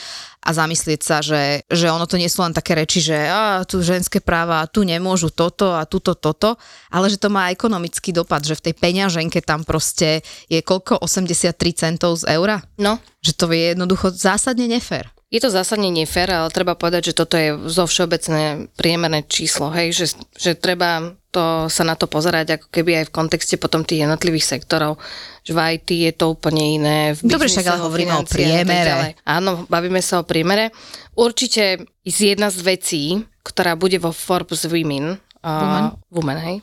a 0.46 0.57
zamyslieť 0.57 1.00
sa, 1.05 1.20
že, 1.20 1.66
že 1.68 1.92
ono 1.92 2.09
to 2.09 2.16
nie 2.16 2.31
sú 2.31 2.40
len 2.40 2.57
také 2.57 2.72
reči, 2.79 3.05
že 3.05 3.18
a, 3.29 3.66
tu 3.68 3.85
ženské 3.85 4.24
práva, 4.24 4.64
tu 4.70 4.87
nemôžu 4.87 5.29
toto 5.29 5.77
a 5.77 5.85
tuto 5.85 6.16
toto, 6.16 6.57
ale 6.88 7.12
že 7.12 7.20
to 7.20 7.29
má 7.29 7.53
ekonomický 7.53 8.14
dopad, 8.14 8.46
že 8.46 8.57
v 8.57 8.70
tej 8.70 8.74
peňaženke 8.81 9.44
tam 9.44 9.66
proste 9.66 10.24
je 10.48 10.62
koľko? 10.64 11.05
83 11.05 11.53
centov 11.74 12.22
z 12.22 12.33
eura? 12.33 12.64
No. 12.81 12.96
Že 13.20 13.33
to 13.37 13.44
je 13.53 13.64
jednoducho 13.77 14.07
zásadne 14.12 14.68
nefér. 14.68 15.13
Je 15.35 15.42
to 15.42 15.51
zásadne 15.51 15.90
nefér, 15.90 16.31
ale 16.31 16.55
treba 16.55 16.79
povedať, 16.79 17.11
že 17.11 17.18
toto 17.18 17.35
je 17.35 17.59
zo 17.66 17.90
všeobecné 17.90 18.70
priemerné 18.79 19.27
číslo, 19.27 19.66
hej, 19.75 19.90
že, 19.90 20.07
že 20.38 20.55
treba 20.55 21.18
to, 21.35 21.66
sa 21.66 21.83
na 21.83 21.99
to 21.99 22.07
pozerať 22.07 22.62
ako 22.62 22.70
keby 22.70 23.03
aj 23.03 23.11
v 23.11 23.14
kontexte 23.18 23.59
potom 23.59 23.83
tých 23.83 24.07
jednotlivých 24.07 24.47
sektorov, 24.47 25.03
že 25.42 25.51
v 25.51 25.59
IT 25.75 25.88
je 25.90 26.12
to 26.14 26.31
úplne 26.31 26.79
iné. 26.79 26.99
V 27.18 27.27
Dobre, 27.27 27.51
však 27.51 27.66
ale 27.66 27.83
hovoríme 27.83 28.14
o 28.14 28.23
priemere. 28.23 29.18
Áno, 29.27 29.66
bavíme 29.66 29.99
sa 29.99 30.23
o 30.23 30.25
priemere. 30.25 30.70
Určite 31.18 31.83
jedna 32.07 32.55
z 32.55 32.59
vecí, 32.62 33.03
ktorá 33.42 33.75
bude 33.75 33.99
vo 33.99 34.14
Forbes 34.14 34.70
Women, 34.70 35.18
Women, 35.44 35.85
uh, 35.92 36.14
women 36.14 36.38
hej, 36.40 36.57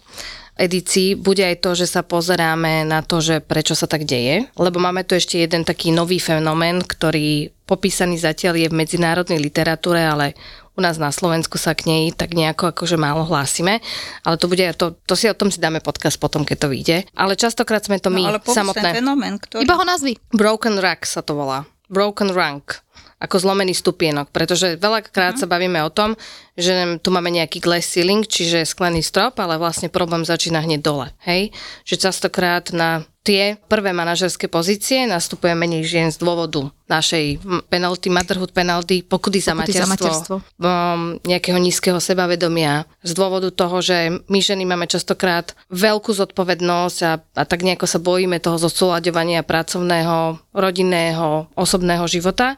edícii 0.60 1.16
bude 1.18 1.42
aj 1.42 1.64
to, 1.64 1.72
že 1.74 1.88
sa 1.88 2.02
pozeráme 2.04 2.84
na 2.84 3.02
to, 3.02 3.24
že 3.24 3.40
prečo 3.40 3.74
sa 3.78 3.88
tak 3.88 4.04
deje, 4.04 4.48
lebo 4.60 4.78
máme 4.78 5.04
tu 5.08 5.16
ešte 5.16 5.40
jeden 5.40 5.64
taký 5.64 5.90
nový 5.96 6.20
fenomén, 6.20 6.84
ktorý 6.84 7.52
popísaný 7.66 8.20
zatiaľ 8.20 8.60
je 8.60 8.68
v 8.68 8.78
medzinárodnej 8.78 9.40
literatúre, 9.40 10.04
ale 10.04 10.36
u 10.76 10.80
nás 10.80 10.96
na 10.96 11.12
Slovensku 11.12 11.60
sa 11.60 11.76
k 11.76 11.88
nej 11.88 12.04
tak 12.16 12.32
nejako 12.32 12.72
akože 12.72 12.96
málo 12.96 13.28
hlásime, 13.28 13.84
ale 14.24 14.36
to 14.40 14.48
bude, 14.48 14.64
to, 14.80 14.96
to 15.04 15.14
si 15.20 15.28
o 15.28 15.36
tom 15.36 15.52
si 15.52 15.60
dáme 15.60 15.84
podcast 15.84 16.16
potom, 16.16 16.48
keď 16.48 16.58
to 16.64 16.68
vyjde. 16.72 16.98
Ale 17.16 17.36
častokrát 17.36 17.84
sme 17.84 18.00
to 18.00 18.08
my 18.08 18.24
no, 18.24 18.30
ale 18.36 18.40
samotné. 18.40 18.96
Ten 18.96 19.04
fenomén, 19.04 19.36
ktorý... 19.36 19.68
Iba 19.68 19.76
ho 19.76 19.84
nazvi. 19.84 20.16
Broken 20.32 20.80
Rank 20.80 21.04
sa 21.04 21.20
to 21.20 21.36
volá. 21.36 21.68
Broken 21.92 22.32
Rank 22.32 22.80
ako 23.22 23.38
zlomený 23.38 23.78
stupienok, 23.78 24.34
pretože 24.34 24.82
veľakrát 24.82 25.38
uh-huh. 25.38 25.46
sa 25.46 25.52
bavíme 25.52 25.78
o 25.86 25.94
tom, 25.94 26.18
že 26.58 26.98
tu 27.06 27.14
máme 27.14 27.30
nejaký 27.30 27.62
glass 27.62 27.94
ceiling, 27.94 28.26
čiže 28.26 28.66
sklený 28.66 29.06
strop, 29.06 29.38
ale 29.38 29.62
vlastne 29.62 29.94
problém 29.94 30.26
začína 30.26 30.66
hneď 30.66 30.82
dole. 30.82 31.08
Hej? 31.24 31.54
Že 31.86 32.10
častokrát 32.10 32.74
na 32.74 33.06
tie 33.22 33.62
prvé 33.70 33.94
manažerské 33.94 34.50
pozície 34.50 35.06
nastupuje 35.06 35.54
menej 35.54 35.86
žien 35.86 36.10
z 36.10 36.18
dôvodu 36.18 36.74
našej 36.90 37.38
penalty, 37.70 38.10
motherhood 38.10 38.50
penalty, 38.52 39.06
pokudy 39.06 39.38
za 39.38 39.54
Pokuty 39.54 39.78
materstvo, 39.78 39.86
za 39.86 39.94
materstvo. 39.94 40.36
Um, 40.58 41.22
nejakého 41.24 41.62
nízkeho 41.62 42.02
sebavedomia, 42.02 42.90
z 43.06 43.12
dôvodu 43.14 43.54
toho, 43.54 43.78
že 43.80 44.26
my 44.26 44.40
ženy 44.42 44.66
máme 44.66 44.90
častokrát 44.90 45.54
veľkú 45.70 46.12
zodpovednosť 46.12 47.00
a, 47.06 47.14
a 47.22 47.44
tak 47.46 47.62
nejako 47.62 47.86
sa 47.86 48.02
bojíme 48.02 48.42
toho 48.42 48.58
zosúľaďovania 48.58 49.46
pracovného, 49.46 50.42
rodinného, 50.52 51.46
osobného 51.54 52.04
života 52.10 52.58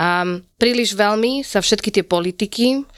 a 0.00 0.24
príliš 0.56 0.96
veľmi 0.96 1.44
sa 1.44 1.60
všetky 1.60 1.92
tie 1.92 2.04
politiky 2.08 2.88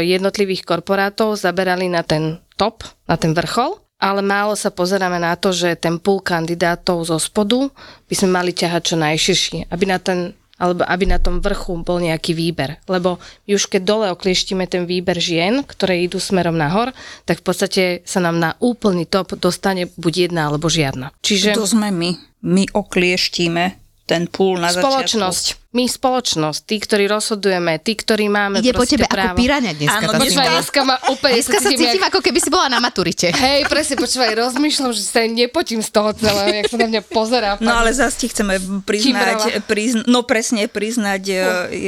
jednotlivých 0.00 0.64
korporátov 0.64 1.36
zaberali 1.36 1.92
na 1.92 2.00
ten 2.00 2.40
top, 2.56 2.80
na 3.04 3.20
ten 3.20 3.36
vrchol, 3.36 3.76
ale 4.00 4.24
málo 4.24 4.56
sa 4.56 4.72
pozeráme 4.72 5.20
na 5.20 5.36
to, 5.36 5.52
že 5.52 5.76
ten 5.76 6.00
púl 6.00 6.24
kandidátov 6.24 7.04
zo 7.04 7.20
spodu 7.20 7.68
by 8.08 8.14
sme 8.16 8.40
mali 8.40 8.56
ťahať 8.56 8.82
čo 8.88 8.96
najširší, 8.96 9.56
aby 9.68 9.84
na 9.84 10.00
ten 10.00 10.32
alebo 10.56 10.88
aby 10.88 11.04
na 11.04 11.20
tom 11.20 11.44
vrchu 11.44 11.84
bol 11.84 12.00
nejaký 12.00 12.32
výber. 12.32 12.80
Lebo 12.88 13.20
už 13.44 13.68
keď 13.68 13.82
dole 13.84 14.06
oklieštime 14.08 14.64
ten 14.64 14.88
výber 14.88 15.20
žien, 15.20 15.60
ktoré 15.60 16.00
idú 16.00 16.16
smerom 16.16 16.56
nahor, 16.56 16.96
tak 17.28 17.44
v 17.44 17.44
podstate 17.44 17.84
sa 18.08 18.24
nám 18.24 18.40
na 18.40 18.56
úplný 18.64 19.04
top 19.04 19.36
dostane 19.36 19.92
buď 20.00 20.32
jedna 20.32 20.48
alebo 20.48 20.72
žiadna. 20.72 21.12
Čiže... 21.20 21.52
To 21.60 21.68
sme 21.68 21.92
my. 21.92 22.10
My 22.40 22.64
oklieštíme 22.72 23.64
ten 24.08 24.30
púl 24.30 24.56
na 24.56 24.72
Spoločnosť. 24.72 25.44
Začiatku. 25.44 25.65
My 25.76 25.84
spoločnosť, 25.84 26.64
tí, 26.64 26.80
ktorí 26.80 27.04
rozhodujeme, 27.04 27.76
tí, 27.84 27.92
ktorí 27.92 28.32
máme 28.32 28.64
Ide 28.64 28.72
po 28.72 28.88
tebe 28.88 29.04
práva. 29.04 29.36
ako 29.36 29.44
piraňa 29.44 29.72
dneska. 29.76 30.00
Áno, 30.00 30.08
tá 30.08 30.18
dneska- 30.24 30.80
ma 30.88 30.96
úplne 31.12 31.34
Dneska 31.36 31.58
sa 31.60 31.68
cítim, 31.68 32.00
ako 32.00 32.20
keby 32.24 32.38
si 32.40 32.48
bola 32.48 32.72
na 32.72 32.80
maturite. 32.80 33.28
Hej, 33.44 33.68
presne, 33.68 34.00
počúvaj, 34.00 34.32
rozmýšľam, 34.32 34.96
že 34.96 35.04
sa 35.04 35.20
nepotím 35.28 35.84
z 35.84 35.90
toho 35.92 36.16
celého, 36.16 36.64
jak 36.64 36.72
sa 36.72 36.76
na 36.80 36.88
mňa 36.88 37.02
pozerá. 37.12 37.50
No 37.60 37.76
ale 37.76 37.92
zase 37.92 38.24
ti 38.24 38.32
chceme 38.32 38.56
priznať, 38.88 39.68
prizn- 39.68 40.08
no 40.08 40.24
presne 40.24 40.64
priznať 40.64 41.22
e, 41.28 41.36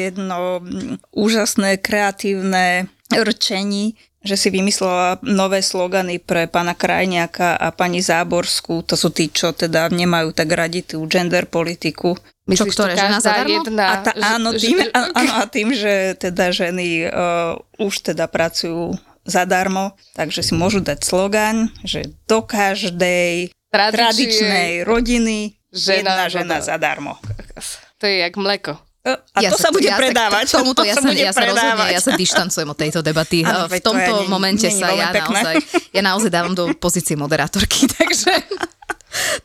jedno 0.04 0.60
úžasné 1.08 1.80
kreatívne 1.80 2.92
rčení, 3.08 3.96
že 4.20 4.36
si 4.36 4.50
vymyslela 4.50 5.22
nové 5.24 5.62
slogany 5.64 6.18
pre 6.20 6.50
pána 6.50 6.74
Krajniaka 6.74 7.56
a 7.56 7.72
pani 7.72 8.04
Záborskú. 8.04 8.84
To 8.84 8.98
sú 8.98 9.08
tí, 9.08 9.30
čo 9.30 9.54
teda 9.54 9.88
nemajú 9.88 10.34
tak 10.34 10.52
radi 10.52 10.84
tú 10.84 11.06
gender 11.08 11.48
politiku. 11.48 12.18
Myslíš, 12.48 12.64
Čo, 12.66 12.74
ktoré, 12.74 12.92
to 12.92 13.02
žena 13.02 13.20
zadarmo? 13.20 13.52
jedna, 13.60 13.84
A 13.84 13.94
tá, 14.00 14.10
že- 14.10 14.24
áno, 14.24 14.48
tým, 14.54 14.76
áno, 14.90 15.32
a 15.34 15.44
tým, 15.44 15.68
že 15.70 15.92
teda 16.16 16.48
ženy 16.50 16.88
uh, 17.04 17.54
už 17.78 18.02
teda 18.02 18.24
pracujú 18.24 18.96
zadarmo, 19.22 19.92
takže 20.12 20.40
si 20.40 20.52
môžu 20.52 20.80
dať 20.80 20.98
slogan, 21.00 21.68
že 21.82 22.08
do 22.24 22.40
každej 22.40 23.52
Tradičnej 23.68 23.92
tradičnej 23.92 24.70
rodiny 24.82 25.38
žena 25.68 26.24
jedna 26.24 26.26
žena 26.26 26.56
zadarmo. 26.58 27.12
zadarmo. 27.20 27.62
To 27.94 28.04
je 28.04 28.16
jak 28.18 28.34
mleko. 28.34 28.72
A 29.06 29.40
to 29.42 29.56
sa 29.56 29.68
bude 29.68 29.84
predávať. 29.86 30.48
K 30.48 30.52
tomuto 30.54 30.80
to 30.80 30.84
ja 30.84 30.92
sa 30.92 31.00
sa, 31.00 31.08
bude 31.08 31.20
ja 31.20 31.30
sa 31.30 31.40
rozhodne, 31.42 31.52
predávať. 31.64 31.90
ja 31.90 32.00
sa 32.02 32.12
dištancujem 32.14 32.64
od 32.66 32.78
tejto 32.78 33.00
debaty. 33.00 33.40
Áno, 33.40 33.64
v 33.64 33.76
to 33.76 33.84
tomto 33.86 34.00
ja 34.10 34.20
nie- 34.20 34.28
momente 34.30 34.68
sa 34.68 34.88
ja 34.90 35.08
pekné. 35.10 35.32
naozaj, 35.34 35.54
ja 35.92 36.02
naozaj 36.02 36.30
dávam 36.30 36.52
do 36.52 36.72
pozície 36.74 37.12
moderátorky, 37.14 37.88
takže 38.00 38.32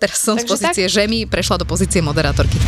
teraz 0.02 0.20
som 0.20 0.36
z 0.36 0.44
Takže 0.44 0.52
pozície 0.52 0.86
žemy 0.92 1.26
prešla 1.28 1.62
do 1.62 1.66
pozície 1.66 2.02
moderátorky. 2.04 2.60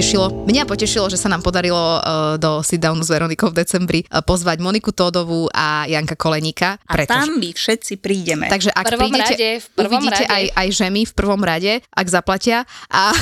Potešilo? 0.00 0.48
Mňa 0.48 0.64
potešilo, 0.64 1.06
že 1.12 1.20
sa 1.20 1.28
nám 1.28 1.44
podarilo 1.44 1.76
uh, 1.76 2.40
do 2.40 2.64
sit 2.64 2.80
downu 2.80 3.04
s 3.04 3.12
Veronikou 3.12 3.52
v 3.52 3.60
decembri 3.60 4.00
uh, 4.08 4.24
pozvať 4.24 4.56
Moniku 4.64 4.96
Tódovú 4.96 5.52
a 5.52 5.84
Janka 5.84 6.16
Koleníka. 6.16 6.80
A 6.88 7.04
tam 7.04 7.36
my 7.36 7.52
všetci 7.52 8.00
prídeme. 8.00 8.48
Takže 8.48 8.72
ak 8.72 8.88
V 8.88 8.90
prvom 8.96 9.12
prídete, 9.12 9.36
rade, 9.36 9.50
v 9.60 9.68
prvom 9.76 10.00
uvidíte 10.00 10.24
rade. 10.24 10.32
Aj, 10.32 10.44
aj 10.56 10.68
žemy 10.72 11.04
v 11.04 11.12
prvom 11.12 11.42
rade, 11.44 11.72
ak 11.92 12.06
zaplatia. 12.08 12.64
A... 12.88 13.12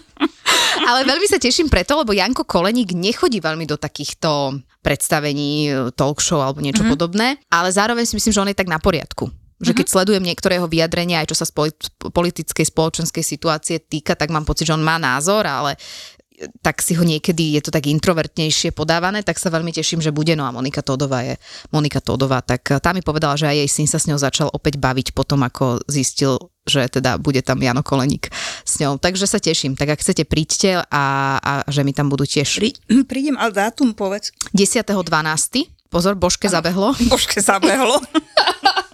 Ale 0.90 1.06
veľmi 1.06 1.30
sa 1.30 1.38
teším 1.38 1.70
preto, 1.70 1.94
lebo 1.94 2.10
Janko 2.10 2.42
Koleník 2.42 2.90
nechodí 2.98 3.38
veľmi 3.38 3.62
do 3.62 3.78
takýchto 3.78 4.58
predstavení, 4.82 5.70
talk 5.94 6.18
show 6.18 6.42
alebo 6.42 6.58
niečo 6.58 6.82
mm-hmm. 6.82 6.94
podobné, 6.96 7.36
ale 7.52 7.68
zároveň 7.68 8.08
si 8.08 8.16
myslím, 8.16 8.32
že 8.32 8.40
on 8.40 8.50
je 8.50 8.56
tak 8.56 8.72
na 8.72 8.80
poriadku. 8.80 9.28
Že 9.58 9.72
keď 9.74 9.86
sledujem 9.90 10.22
niektoré 10.22 10.62
jeho 10.62 10.70
vyjadrenia, 10.70 11.22
aj 11.22 11.34
čo 11.34 11.36
sa 11.42 11.46
z 11.46 11.52
polit- 11.52 11.90
politickej, 11.98 12.66
spoločenskej 12.70 13.24
situácie 13.26 13.82
týka, 13.82 14.14
tak 14.14 14.30
mám 14.30 14.46
pocit, 14.46 14.70
že 14.70 14.74
on 14.78 14.86
má 14.86 15.02
názor, 15.02 15.42
ale 15.46 15.74
tak 16.62 16.78
si 16.78 16.94
ho 16.94 17.02
niekedy, 17.02 17.58
je 17.58 17.62
to 17.66 17.74
tak 17.74 17.90
introvertnejšie 17.90 18.70
podávané, 18.70 19.26
tak 19.26 19.42
sa 19.42 19.50
veľmi 19.50 19.74
teším, 19.74 19.98
že 19.98 20.14
bude. 20.14 20.38
No 20.38 20.46
a 20.46 20.54
Monika 20.54 20.86
Tódová 20.86 21.26
je 21.26 21.34
Monika 21.74 21.98
Tódová, 21.98 22.38
tak 22.42 22.78
tá 22.78 22.90
mi 22.94 23.02
povedala, 23.02 23.34
že 23.34 23.50
aj 23.50 23.56
jej 23.58 23.70
syn 23.70 23.88
sa 23.90 23.98
s 23.98 24.06
ňou 24.06 24.18
začal 24.20 24.48
opäť 24.54 24.78
baviť 24.78 25.10
potom, 25.14 25.42
ako 25.42 25.82
zistil, 25.90 26.38
že 26.62 26.86
teda 26.86 27.18
bude 27.18 27.42
tam 27.42 27.58
Jano 27.58 27.82
Koleník 27.82 28.30
s 28.62 28.78
ňou. 28.78 29.02
Takže 29.02 29.26
sa 29.26 29.42
teším. 29.42 29.74
Tak 29.74 29.98
ak 29.98 30.02
chcete, 30.02 30.22
príďte 30.28 30.78
a, 30.78 31.04
a 31.42 31.52
že 31.66 31.82
mi 31.82 31.90
tam 31.90 32.06
budú 32.06 32.22
tiež 32.22 32.62
Prí, 32.62 32.70
prídem, 33.08 33.34
ale 33.34 33.50
dátum 33.50 33.90
povedz. 33.90 34.30
10.12. 34.54 34.86
Pozor, 35.88 36.14
Božke 36.20 36.52
zabehlo. 36.52 36.92
Božke 37.08 37.40
zabehlo. 37.40 37.98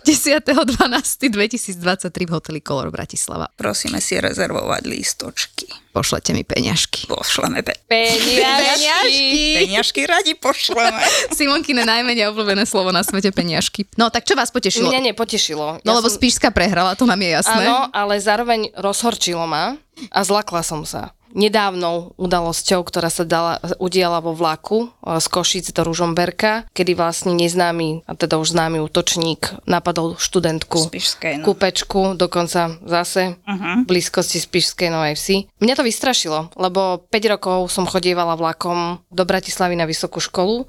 10.12.2023 0.00 1.76
v 2.20 2.30
hoteli 2.30 2.60
Color 2.60 2.90
Bratislava. 2.90 3.46
Prosíme 3.52 4.00
si 4.00 4.16
rezervovať 4.16 4.82
lístočky. 4.84 5.66
Pošlete 5.90 6.30
mi 6.30 6.42
peňažky. 6.42 7.06
Pošleme 7.06 7.60
pe- 7.60 7.74
Peniažky. 7.84 9.58
peňažky 9.58 10.00
radi 10.06 10.32
pošleme. 10.34 11.02
Simonkine 11.30 11.82
najmenej 11.82 12.30
obľúbené 12.30 12.62
slovo 12.62 12.90
na 12.90 13.02
svete 13.02 13.30
peňažky. 13.30 13.90
No 13.96 14.06
tak 14.06 14.22
čo 14.22 14.34
vás 14.34 14.48
potešilo? 14.48 14.86
Mňa 14.86 15.10
nepotešilo. 15.10 15.82
No 15.82 15.90
lebo 15.92 16.06
Spišská 16.06 16.50
prehrala, 16.50 16.94
to 16.94 17.04
nám 17.04 17.18
je 17.18 17.30
jasné. 17.32 17.64
Áno, 17.64 17.90
ale 17.90 18.18
zároveň 18.18 18.70
rozhorčilo 18.76 19.42
ma 19.44 19.74
a 20.08 20.18
zlakla 20.22 20.62
som 20.62 20.86
sa. 20.86 21.10
Nedávnou 21.32 22.14
udalosťou, 22.18 22.82
ktorá 22.82 23.08
sa 23.08 23.22
dala, 23.22 23.62
udiala 23.78 24.18
vo 24.18 24.34
vlaku 24.34 24.88
e, 24.88 25.18
z 25.22 25.26
Košic 25.30 25.66
do 25.70 25.86
Ružomberka, 25.86 26.66
kedy 26.74 26.98
vlastne 26.98 27.32
neznámy, 27.38 28.02
a 28.06 28.12
teda 28.18 28.38
už 28.42 28.54
známy 28.54 28.82
útočník 28.82 29.62
napadol 29.64 30.18
študentku 30.18 30.90
Spišskej, 30.90 31.42
no. 31.42 31.44
kúpečku, 31.46 32.18
dokonca 32.18 32.78
zase 32.82 33.38
Uh-huh. 33.40 33.82
v 33.82 33.88
blízkosti 33.88 34.38
Spišskej 34.38 34.88
Novej 34.90 35.14
Vsi. 35.18 35.36
Mňa 35.58 35.74
to 35.74 35.84
vystrašilo, 35.86 36.54
lebo 36.54 37.02
5 37.10 37.32
rokov 37.34 37.58
som 37.68 37.88
chodievala 37.88 38.38
vlakom 38.38 39.02
do 39.10 39.22
Bratislavy 39.26 39.74
na 39.74 39.86
vysokú 39.86 40.22
školu. 40.22 40.66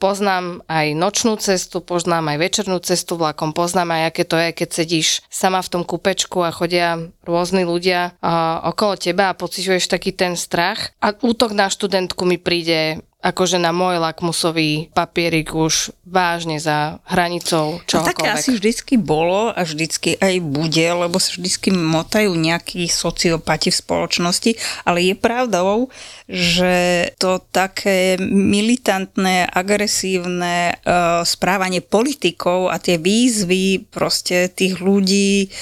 Poznám 0.00 0.64
aj 0.64 0.96
nočnú 0.96 1.36
cestu, 1.36 1.84
poznám 1.84 2.32
aj 2.32 2.38
večernú 2.40 2.80
cestu 2.80 3.20
vlakom, 3.20 3.52
poznám 3.52 4.00
aj, 4.00 4.02
aké 4.08 4.22
to 4.24 4.40
je, 4.40 4.48
keď 4.56 4.68
sedíš 4.72 5.08
sama 5.28 5.60
v 5.60 5.68
tom 5.76 5.82
kúpečku 5.84 6.40
a 6.40 6.50
chodia 6.50 7.12
rôzni 7.28 7.68
ľudia 7.68 8.16
okolo 8.64 8.96
teba 8.96 9.30
a 9.30 9.36
pociťuješ 9.36 9.92
taký 9.92 10.16
ten 10.16 10.40
strach. 10.40 10.96
A 11.04 11.12
útok 11.12 11.52
na 11.52 11.68
študentku 11.68 12.24
mi 12.24 12.40
príde 12.40 13.04
akože 13.20 13.60
na 13.60 13.68
môj 13.70 14.00
lakmusový 14.00 14.88
papierik 14.96 15.52
už 15.52 15.92
vážne 16.08 16.56
za 16.56 17.04
hranicou 17.04 17.84
čohokoľvek. 17.84 18.08
A 18.08 18.12
také 18.16 18.28
asi 18.32 18.50
vždycky 18.56 18.96
bolo 18.96 19.52
a 19.52 19.60
vždycky 19.60 20.16
aj 20.16 20.40
bude, 20.40 20.86
lebo 20.88 21.20
sa 21.20 21.36
vždycky 21.36 21.68
motajú 21.70 22.32
nejakí 22.32 22.88
sociopati 22.88 23.68
v 23.68 23.80
spoločnosti, 23.80 24.50
ale 24.88 25.12
je 25.12 25.14
pravdou, 25.14 25.92
že 26.26 27.06
to 27.20 27.44
také 27.52 28.16
militantné, 28.24 29.44
agresívne 29.44 30.80
uh, 30.80 31.20
správanie 31.22 31.84
politikov 31.84 32.72
a 32.72 32.80
tie 32.80 32.96
výzvy 32.96 33.84
proste 33.92 34.48
tých 34.48 34.80
ľudí 34.80 35.52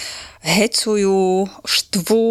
hecujú, 0.42 1.50
štvú, 1.66 2.26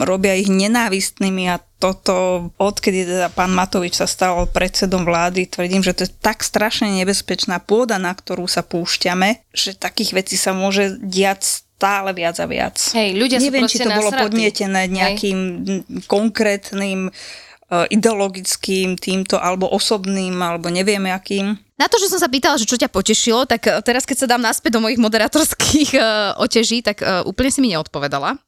robia 0.00 0.34
ich 0.40 0.48
nenávistnými 0.48 1.52
a 1.52 1.60
toto, 1.76 2.48
odkedy 2.56 3.04
teda 3.04 3.28
pán 3.28 3.52
Matovič 3.52 4.00
sa 4.00 4.08
stal 4.08 4.48
predsedom 4.48 5.04
vlády, 5.04 5.44
tvrdím, 5.44 5.84
že 5.84 5.92
to 5.92 6.08
je 6.08 6.12
tak 6.16 6.40
strašne 6.40 6.88
nebezpečná 6.88 7.60
pôda, 7.60 8.00
na 8.00 8.16
ktorú 8.16 8.48
sa 8.48 8.64
púšťame, 8.64 9.44
že 9.52 9.76
takých 9.76 10.24
vecí 10.24 10.40
sa 10.40 10.56
môže 10.56 10.96
diať 10.96 11.64
stále 11.74 12.16
viac 12.16 12.40
a 12.40 12.46
viac. 12.48 12.80
Hej, 12.96 13.12
ľudia 13.20 13.36
Neviem, 13.36 13.68
či 13.68 13.84
to 13.84 13.92
bolo 13.92 14.08
nasratí. 14.08 14.24
podnietené 14.24 14.88
nejakým 14.88 15.38
Hej. 15.68 16.08
konkrétnym 16.08 17.12
eh, 17.12 17.84
ideologickým 17.92 18.96
týmto, 18.96 19.36
alebo 19.36 19.68
osobným, 19.68 20.40
alebo 20.40 20.72
neviem 20.72 21.04
akým. 21.12 21.60
Na 21.74 21.90
to, 21.90 21.98
že 21.98 22.06
som 22.06 22.22
sa 22.22 22.30
pýtala, 22.30 22.54
že 22.54 22.70
čo 22.70 22.78
ťa 22.78 22.86
potešilo, 22.86 23.50
tak 23.50 23.66
e, 23.66 23.82
teraz 23.82 24.06
keď 24.06 24.16
sa 24.22 24.30
dám 24.30 24.38
naspäť 24.38 24.78
do 24.78 24.84
mojich 24.86 25.02
moderatorských 25.02 25.90
uh, 25.98 26.38
oteží, 26.38 26.86
tak 26.86 27.02
uh, 27.02 27.26
úplne 27.26 27.50
si 27.50 27.58
mi 27.58 27.74
neodpovedala. 27.74 28.38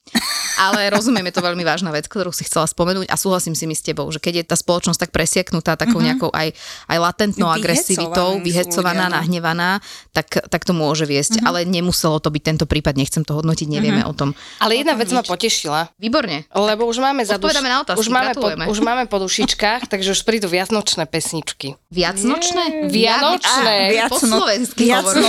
Ale 0.56 0.88
rozumiem, 0.94 1.26
je 1.28 1.34
to 1.34 1.42
veľmi 1.42 1.66
vážna 1.66 1.90
vec, 1.90 2.06
ktorú 2.06 2.30
si 2.30 2.46
chcela 2.46 2.64
spomenúť 2.70 3.10
a 3.10 3.18
súhlasím 3.18 3.58
si 3.58 3.66
mi 3.66 3.74
s 3.74 3.82
tebou, 3.82 4.06
že 4.14 4.22
keď 4.22 4.34
je 4.40 4.44
tá 4.46 4.56
spoločnosť 4.56 5.00
tak 5.02 5.10
presieknutá 5.10 5.74
takou 5.74 5.98
mm-hmm. 5.98 6.06
nejakou 6.06 6.30
aj, 6.30 6.54
aj 6.86 6.98
latentnou 7.02 7.50
agresivitou, 7.50 8.38
vyhecovaná, 8.40 9.10
ľudia, 9.10 9.12
no. 9.12 9.16
nahnevaná, 9.20 9.70
tak, 10.14 10.46
tak 10.46 10.62
to 10.62 10.72
môže 10.72 11.04
viesť. 11.04 11.42
Mm-hmm. 11.42 11.48
Ale 11.50 11.58
nemuselo 11.66 12.22
to 12.22 12.30
byť 12.30 12.42
tento 12.46 12.64
prípad, 12.64 12.94
nechcem 12.94 13.26
to 13.26 13.34
hodnotiť, 13.34 13.66
nevieme 13.66 14.06
mm-hmm. 14.06 14.14
o 14.14 14.18
tom. 14.18 14.38
Ale 14.62 14.78
jedna 14.78 14.94
vec 14.94 15.10
ma 15.10 15.26
potešila. 15.26 15.90
Výborne. 15.98 16.46
Lebo 16.54 16.86
už 16.86 17.02
máme 17.02 17.26
za 17.26 17.42
duš... 17.42 17.58
na 17.58 17.82
otázky, 17.82 18.00
už 18.00 18.08
máme, 18.08 18.32
po, 18.38 18.48
už 18.48 18.78
máme 18.80 19.04
po 19.10 19.18
dušičkách, 19.18 19.90
takže 19.90 20.14
už 20.14 20.22
prídu 20.22 20.46
viacnočné 20.46 21.04
pesničky. 21.10 21.74
Viacnočné? 21.90 22.88
Vianočné. 23.18 23.74
Viac- 23.90 24.10
Po 24.10 24.18
slovensky. 24.18 24.84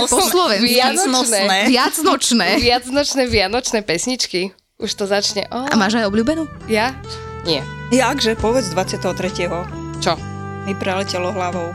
Po 0.06 0.20
slovensky. 0.20 0.68
Vianočné. 0.70 1.40
Viacnočné. 1.66 2.48
Viacnočné 2.56 3.22
vianočné 3.24 3.78
pesničky. 3.82 4.52
Už 4.76 4.94
to 4.94 5.04
začne. 5.04 5.48
Oh, 5.48 5.64
A 5.64 5.74
máš 5.74 5.96
aj 5.96 6.06
obľúbenú? 6.06 6.46
Ja? 6.66 6.94
Nie. 7.42 7.66
Jakže, 7.88 8.36
povedz 8.36 8.70
23. 8.70 9.48
Čo? 9.98 10.14
Mi 10.64 10.72
preletelo 10.72 11.32
hlavou. 11.32 11.72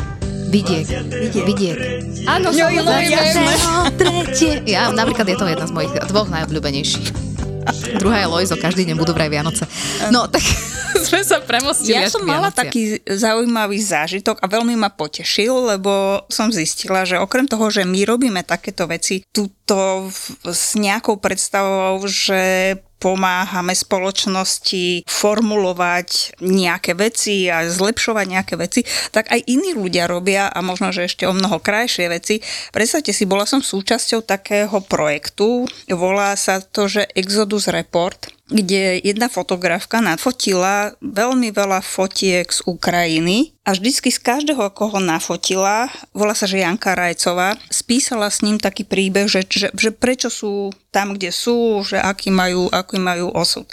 Vidiek. 0.48 0.86
Vidiek. 1.34 1.78
Áno, 2.24 2.54
Jo, 2.54 2.70
jo, 2.70 2.86
samozrejme. 2.86 3.52
Ja 4.70 4.94
napríklad 4.94 5.26
je 5.26 5.36
to 5.36 5.46
jedna 5.50 5.66
z 5.66 5.74
mojich 5.74 5.94
dvoch 6.08 6.30
najobľúbenejších. 6.30 7.33
Druhá 7.98 8.24
je 8.24 8.28
Lojzo, 8.28 8.56
každý 8.60 8.88
deň 8.88 8.96
budú 9.00 9.16
vraj 9.16 9.32
Vianoce. 9.32 9.64
No, 10.12 10.28
tak 10.28 10.44
sme 11.08 11.22
sa 11.24 11.40
premostili 11.44 11.96
Ja 11.96 12.12
som 12.12 12.24
mala 12.24 12.52
taký 12.52 13.00
zaujímavý 13.04 13.80
zážitok 13.80 14.40
a 14.40 14.46
veľmi 14.48 14.76
ma 14.76 14.92
potešil, 14.92 15.76
lebo 15.76 16.24
som 16.28 16.52
zistila, 16.52 17.08
že 17.08 17.20
okrem 17.20 17.48
toho, 17.48 17.72
že 17.72 17.88
my 17.88 18.04
robíme 18.08 18.42
takéto 18.44 18.88
veci 18.88 19.24
tuto 19.32 20.08
s 20.48 20.76
nejakou 20.76 21.20
predstavou, 21.20 22.04
že 22.08 22.76
pomáhame 23.04 23.76
spoločnosti 23.76 25.04
formulovať 25.04 26.40
nejaké 26.40 26.96
veci 26.96 27.52
a 27.52 27.68
zlepšovať 27.68 28.26
nejaké 28.32 28.56
veci, 28.56 28.88
tak 29.12 29.28
aj 29.28 29.44
iní 29.44 29.76
ľudia 29.76 30.08
robia 30.08 30.48
a 30.48 30.64
možno, 30.64 30.96
že 30.96 31.12
ešte 31.12 31.28
o 31.28 31.36
mnoho 31.36 31.60
krajšie 31.60 32.08
veci. 32.08 32.40
Predstavte 32.72 33.12
si, 33.12 33.28
bola 33.28 33.44
som 33.44 33.60
súčasťou 33.60 34.24
takého 34.24 34.80
projektu, 34.88 35.68
volá 35.92 36.32
sa 36.40 36.64
to, 36.64 36.88
že 36.88 37.12
Exodus 37.12 37.68
Report, 37.68 38.32
kde 38.52 39.00
jedna 39.00 39.32
fotografka 39.32 40.04
nafotila 40.04 40.92
veľmi 41.00 41.56
veľa 41.56 41.80
fotiek 41.80 42.44
z 42.52 42.60
Ukrajiny 42.68 43.56
a 43.64 43.72
vždycky 43.72 44.12
z 44.12 44.20
každého, 44.20 44.68
koho 44.76 45.00
nafotila, 45.00 45.88
volá 46.12 46.36
sa, 46.36 46.44
že 46.44 46.60
Janka 46.60 46.92
Rajcová, 46.92 47.56
spísala 47.72 48.28
s 48.28 48.44
ním 48.44 48.60
taký 48.60 48.84
príbeh, 48.84 49.32
že, 49.32 49.48
že, 49.48 49.72
že 49.72 49.90
prečo 49.96 50.28
sú 50.28 50.76
tam, 50.92 51.16
kde 51.16 51.32
sú, 51.32 51.88
že 51.88 51.96
aký 51.96 52.36
majú, 52.36 52.68
aký 52.68 53.00
majú 53.00 53.32
osud. 53.32 53.64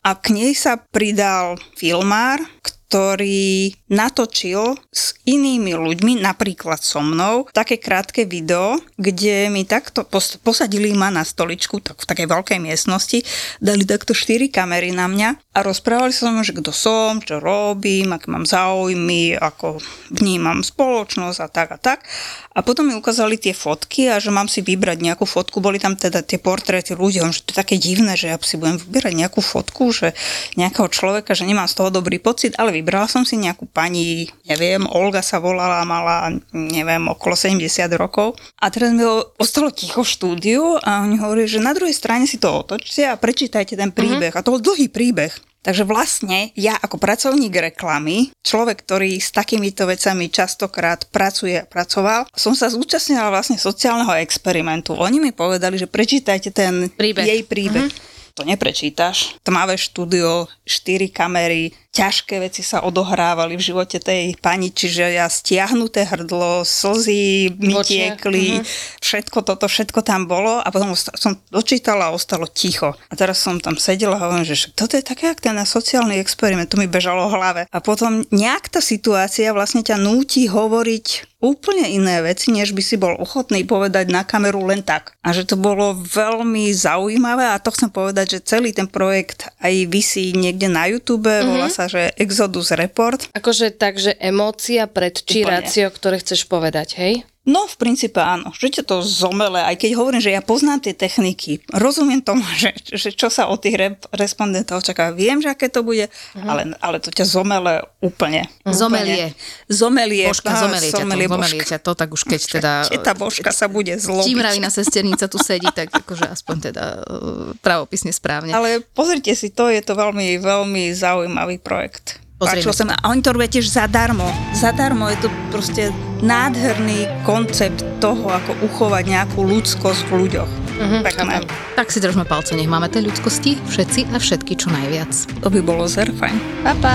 A 0.00 0.14
k 0.16 0.32
nej 0.32 0.54
sa 0.56 0.78
pridal 0.78 1.60
filmár, 1.74 2.38
ktorý 2.86 3.74
natočil 3.90 4.78
s 4.94 5.18
inými 5.26 5.74
ľuďmi, 5.74 6.22
napríklad 6.22 6.78
so 6.78 7.02
mnou, 7.02 7.50
také 7.50 7.82
krátke 7.82 8.22
video, 8.22 8.78
kde 8.94 9.50
mi 9.50 9.66
takto 9.66 10.06
pos- 10.06 10.38
posadili 10.38 10.94
ma 10.94 11.10
na 11.10 11.26
stoličku, 11.26 11.82
tak 11.82 11.98
v 11.98 12.06
takej 12.06 12.26
veľkej 12.30 12.58
miestnosti, 12.62 13.26
dali 13.58 13.82
takto 13.82 14.14
štyri 14.14 14.46
kamery 14.46 14.94
na 14.94 15.10
mňa 15.10 15.28
a 15.50 15.58
rozprávali 15.66 16.14
sa 16.14 16.30
mnou, 16.30 16.46
že 16.46 16.54
kto 16.54 16.70
som, 16.70 17.18
čo 17.18 17.42
robím, 17.42 18.14
aké 18.14 18.30
mám 18.30 18.46
záujmy, 18.46 19.34
ako 19.34 19.82
vnímam 20.14 20.62
spoločnosť 20.62 21.38
a 21.42 21.48
tak 21.50 21.68
a 21.74 21.78
tak. 21.82 22.06
A 22.54 22.62
potom 22.62 22.86
mi 22.86 22.94
ukázali 22.94 23.34
tie 23.34 23.50
fotky 23.50 24.06
a 24.14 24.22
že 24.22 24.30
mám 24.30 24.46
si 24.46 24.62
vybrať 24.62 25.02
nejakú 25.02 25.26
fotku. 25.26 25.58
Boli 25.58 25.82
tam 25.82 25.98
teda 25.98 26.22
tie 26.22 26.38
portréty 26.38 26.94
ľudí, 26.94 27.18
že 27.18 27.42
to 27.42 27.50
je 27.50 27.60
také 27.60 27.76
divné, 27.82 28.14
že 28.14 28.30
ja 28.30 28.38
si 28.38 28.54
budem 28.54 28.78
vyberať 28.78 29.12
nejakú 29.12 29.42
fotku, 29.42 29.90
že 29.90 30.14
nejakého 30.54 30.86
človeka, 30.86 31.34
že 31.34 31.48
nemám 31.48 31.66
z 31.66 31.76
toho 31.82 31.90
dobrý 31.90 32.22
pocit, 32.22 32.54
ale 32.56 32.75
vybrala 32.76 33.08
som 33.08 33.24
si 33.24 33.40
nejakú 33.40 33.64
pani, 33.64 34.28
neviem, 34.44 34.84
Olga 34.92 35.24
sa 35.24 35.40
volala, 35.40 35.80
mala, 35.88 36.28
neviem, 36.52 37.02
okolo 37.08 37.32
70 37.32 37.64
rokov. 37.96 38.36
A 38.60 38.68
teraz 38.68 38.92
mi 38.92 39.02
ostalo 39.40 39.72
ticho 39.72 40.04
v 40.04 40.12
štúdiu 40.12 40.62
a 40.84 41.02
oni 41.02 41.16
hovorili, 41.16 41.48
že 41.48 41.64
na 41.64 41.72
druhej 41.72 41.96
strane 41.96 42.28
si 42.28 42.36
to 42.36 42.52
otočte 42.52 43.02
a 43.08 43.16
prečítajte 43.16 43.74
ten 43.74 43.90
príbeh. 43.90 44.36
A 44.36 44.44
to 44.44 44.54
bol 44.54 44.62
dlhý 44.62 44.92
príbeh. 44.92 45.32
Takže 45.66 45.82
vlastne 45.82 46.54
ja 46.54 46.78
ako 46.78 46.94
pracovník 46.94 47.50
reklamy, 47.50 48.30
človek, 48.46 48.86
ktorý 48.86 49.18
s 49.18 49.34
takýmito 49.34 49.82
vecami 49.82 50.30
častokrát 50.30 51.10
pracuje 51.10 51.58
a 51.58 51.66
pracoval, 51.66 52.30
som 52.30 52.54
sa 52.54 52.70
zúčastnila 52.70 53.34
vlastne 53.34 53.58
sociálneho 53.58 54.14
experimentu. 54.22 54.94
Oni 54.94 55.18
mi 55.18 55.34
povedali, 55.34 55.74
že 55.74 55.90
prečítajte 55.90 56.54
ten 56.54 56.86
Príbeh. 56.94 57.26
jej 57.26 57.42
príbeh. 57.42 57.90
To 58.38 58.46
neprečítaš. 58.46 59.42
Tmavé 59.42 59.74
štúdio, 59.80 60.46
štyri 60.62 61.10
kamery, 61.10 61.74
ťažké 61.96 62.44
veci 62.44 62.60
sa 62.60 62.84
odohrávali 62.84 63.56
v 63.56 63.66
živote 63.72 63.96
tej 63.96 64.36
pani, 64.36 64.68
čiže 64.68 65.16
ja 65.16 65.24
stiahnuté 65.32 66.04
hrdlo, 66.04 66.60
slzy 66.60 67.56
mi 67.56 67.72
tiekli, 67.80 68.60
všetko 69.00 69.40
toto, 69.40 69.64
všetko 69.64 70.04
tam 70.04 70.28
bolo 70.28 70.60
a 70.60 70.68
potom 70.68 70.92
som 70.92 71.40
dočítala 71.48 72.12
a 72.12 72.14
ostalo 72.14 72.44
ticho. 72.44 72.92
A 73.08 73.14
teraz 73.16 73.40
som 73.40 73.56
tam 73.56 73.80
sedela 73.80 74.20
a 74.20 74.28
hovorím, 74.28 74.44
že 74.44 74.76
toto 74.76 75.00
je 75.00 75.04
také, 75.04 75.32
jak 75.32 75.40
ten 75.40 75.56
sociálny 75.56 76.20
experiment, 76.20 76.68
to 76.68 76.76
mi 76.76 76.84
bežalo 76.84 77.32
v 77.32 77.36
hlave. 77.40 77.62
A 77.72 77.78
potom 77.80 78.20
nejak 78.28 78.68
tá 78.68 78.84
situácia 78.84 79.56
vlastne 79.56 79.80
ťa 79.80 79.96
núti 79.96 80.44
hovoriť 80.52 81.36
úplne 81.36 81.84
iné 81.86 82.24
veci, 82.24 82.48
než 82.48 82.72
by 82.72 82.82
si 82.82 82.96
bol 82.96 83.12
ochotný 83.20 83.62
povedať 83.62 84.08
na 84.08 84.24
kameru 84.24 84.64
len 84.64 84.80
tak. 84.80 85.14
A 85.20 85.36
že 85.36 85.44
to 85.44 85.60
bolo 85.60 85.92
veľmi 85.94 86.72
zaujímavé 86.72 87.52
a 87.52 87.60
to 87.60 87.70
chcem 87.76 87.92
povedať, 87.92 88.40
že 88.40 88.46
celý 88.56 88.72
ten 88.72 88.88
projekt 88.88 89.52
aj 89.60 89.86
vysí 89.86 90.32
niekde 90.32 90.72
na 90.72 90.88
YouTube, 90.88 91.28
mm-hmm. 91.28 91.48
volá 91.48 91.68
sa, 91.68 91.85
že 91.86 92.14
Exodus 92.18 92.74
Report. 92.74 93.30
Akože 93.34 93.74
tak, 93.74 93.98
že 93.98 94.14
emócia 94.18 94.86
predčí 94.90 95.42
rácio, 95.46 95.88
ktoré 95.90 96.18
chceš 96.22 96.46
povedať, 96.46 96.98
hej? 96.98 97.14
No, 97.46 97.70
v 97.70 97.76
princípe 97.78 98.18
áno. 98.18 98.50
Že 98.50 98.82
to 98.82 98.96
zomele, 99.06 99.62
aj 99.62 99.78
keď 99.78 99.90
hovorím, 99.94 100.18
že 100.18 100.34
ja 100.34 100.42
poznám 100.42 100.82
tie 100.82 100.98
techniky, 100.98 101.62
rozumiem 101.70 102.18
tomu, 102.18 102.42
že, 102.62 102.74
že 102.90 103.14
čo 103.14 103.30
sa 103.30 103.46
od 103.46 103.62
tých 103.62 103.78
rep- 103.78 104.06
respondentov 104.10 104.82
čaká, 104.82 105.14
viem, 105.14 105.38
že 105.38 105.54
aké 105.54 105.70
to 105.70 105.86
bude, 105.86 106.10
uh-huh. 106.10 106.42
ale, 106.42 106.74
ale 106.82 106.98
to 106.98 107.14
ťa 107.14 107.22
zomele 107.22 107.86
úplne. 108.02 108.50
Zomelie. 108.66 109.30
Zomelie. 109.70 110.26
Božka, 110.26 110.50
Á, 110.50 110.66
zomelie 110.66 110.90
ťa 110.90 111.06
to, 111.06 111.14
zomelie 111.14 111.62
ťa 111.62 111.78
to, 111.78 111.92
tak 111.94 112.08
už 112.10 112.22
keď 112.26 112.40
teda... 112.58 112.72
Keď 112.90 113.00
tá 113.06 113.14
božka 113.14 113.50
sa 113.54 113.70
bude 113.70 113.94
zlobiť. 113.94 114.26
Čímravina 114.26 114.68
sesternica 114.68 115.30
tu 115.30 115.38
sedí, 115.38 115.70
tak 115.70 115.94
akože 115.94 116.26
aspoň 116.26 116.56
teda 116.74 116.84
uh, 117.06 117.54
pravopisne 117.62 118.10
správne. 118.10 118.50
Ale 118.50 118.82
pozrite 118.82 119.30
si 119.38 119.54
to, 119.54 119.70
je 119.70 119.78
to 119.86 119.94
veľmi, 119.94 120.42
veľmi 120.42 120.90
zaujímavý 120.90 121.62
projekt. 121.62 122.25
Pozrieme 122.36 122.68
Páčilo 122.68 122.74
sa. 122.76 122.84
A 123.00 123.08
oni 123.16 123.24
to 123.24 123.32
robia 123.32 123.48
tiež 123.48 123.64
zadarmo. 123.64 124.28
Zadarmo 124.52 125.08
je 125.08 125.24
to 125.24 125.28
proste 125.48 125.88
nádherný 126.20 127.08
koncept 127.24 127.80
toho, 127.96 128.28
ako 128.28 128.52
uchovať 128.60 129.04
nejakú 129.08 129.40
ľudskosť 129.40 130.04
v 130.12 130.28
ľuďoch. 130.28 130.50
Mhm, 130.76 130.96
Pekné. 131.00 131.16
chápem. 131.16 131.42
Tak 131.80 131.88
si 131.88 131.98
držme 132.04 132.28
palce, 132.28 132.52
nech 132.52 132.68
máme 132.68 132.92
tej 132.92 133.08
ľudskosti, 133.08 133.56
všetci 133.72 134.12
a 134.12 134.20
všetky 134.20 134.52
čo 134.52 134.68
najviac. 134.68 135.12
To 135.40 135.48
by 135.48 135.60
bolo 135.64 135.88
zer 135.88 136.12
fajn. 136.12 136.36
Pa, 136.60 136.72
pa. 136.76 136.94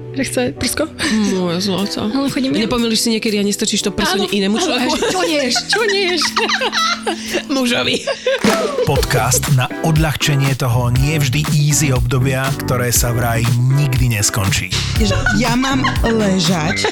že 0.15 0.23
chce 0.23 0.41
prsko. 0.55 0.83
Moje 1.39 1.61
zlato. 1.63 2.11
Ale 2.11 2.27
chodím 2.29 2.55
ja. 2.55 2.67
Nepomýliš 2.67 2.99
si 2.99 3.09
niekedy 3.15 3.39
a 3.39 3.43
nestrčíš 3.43 3.87
to 3.87 3.91
prso 3.95 4.19
inému 4.19 4.59
človeku? 4.59 4.95
Čo 5.15 5.21
ješ? 5.23 5.53
Čo 5.71 5.81
ješ? 5.87 6.21
Mužovi. 7.55 8.03
Podcast 8.83 9.47
na 9.55 9.71
odľahčenie 9.87 10.53
toho 10.59 10.91
nie 10.91 11.15
vždy 11.17 11.47
easy 11.55 11.95
obdobia, 11.95 12.47
ktoré 12.65 12.91
sa 12.91 13.15
vraj 13.15 13.43
nikdy 13.77 14.19
neskončí. 14.19 14.67
Ja 15.39 15.55
mám 15.55 15.87
ležať 16.03 16.91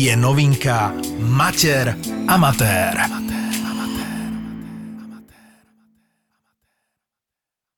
je 0.00 0.16
novinka 0.16 0.92
Mater 1.20 1.94
Amatér. 2.26 3.29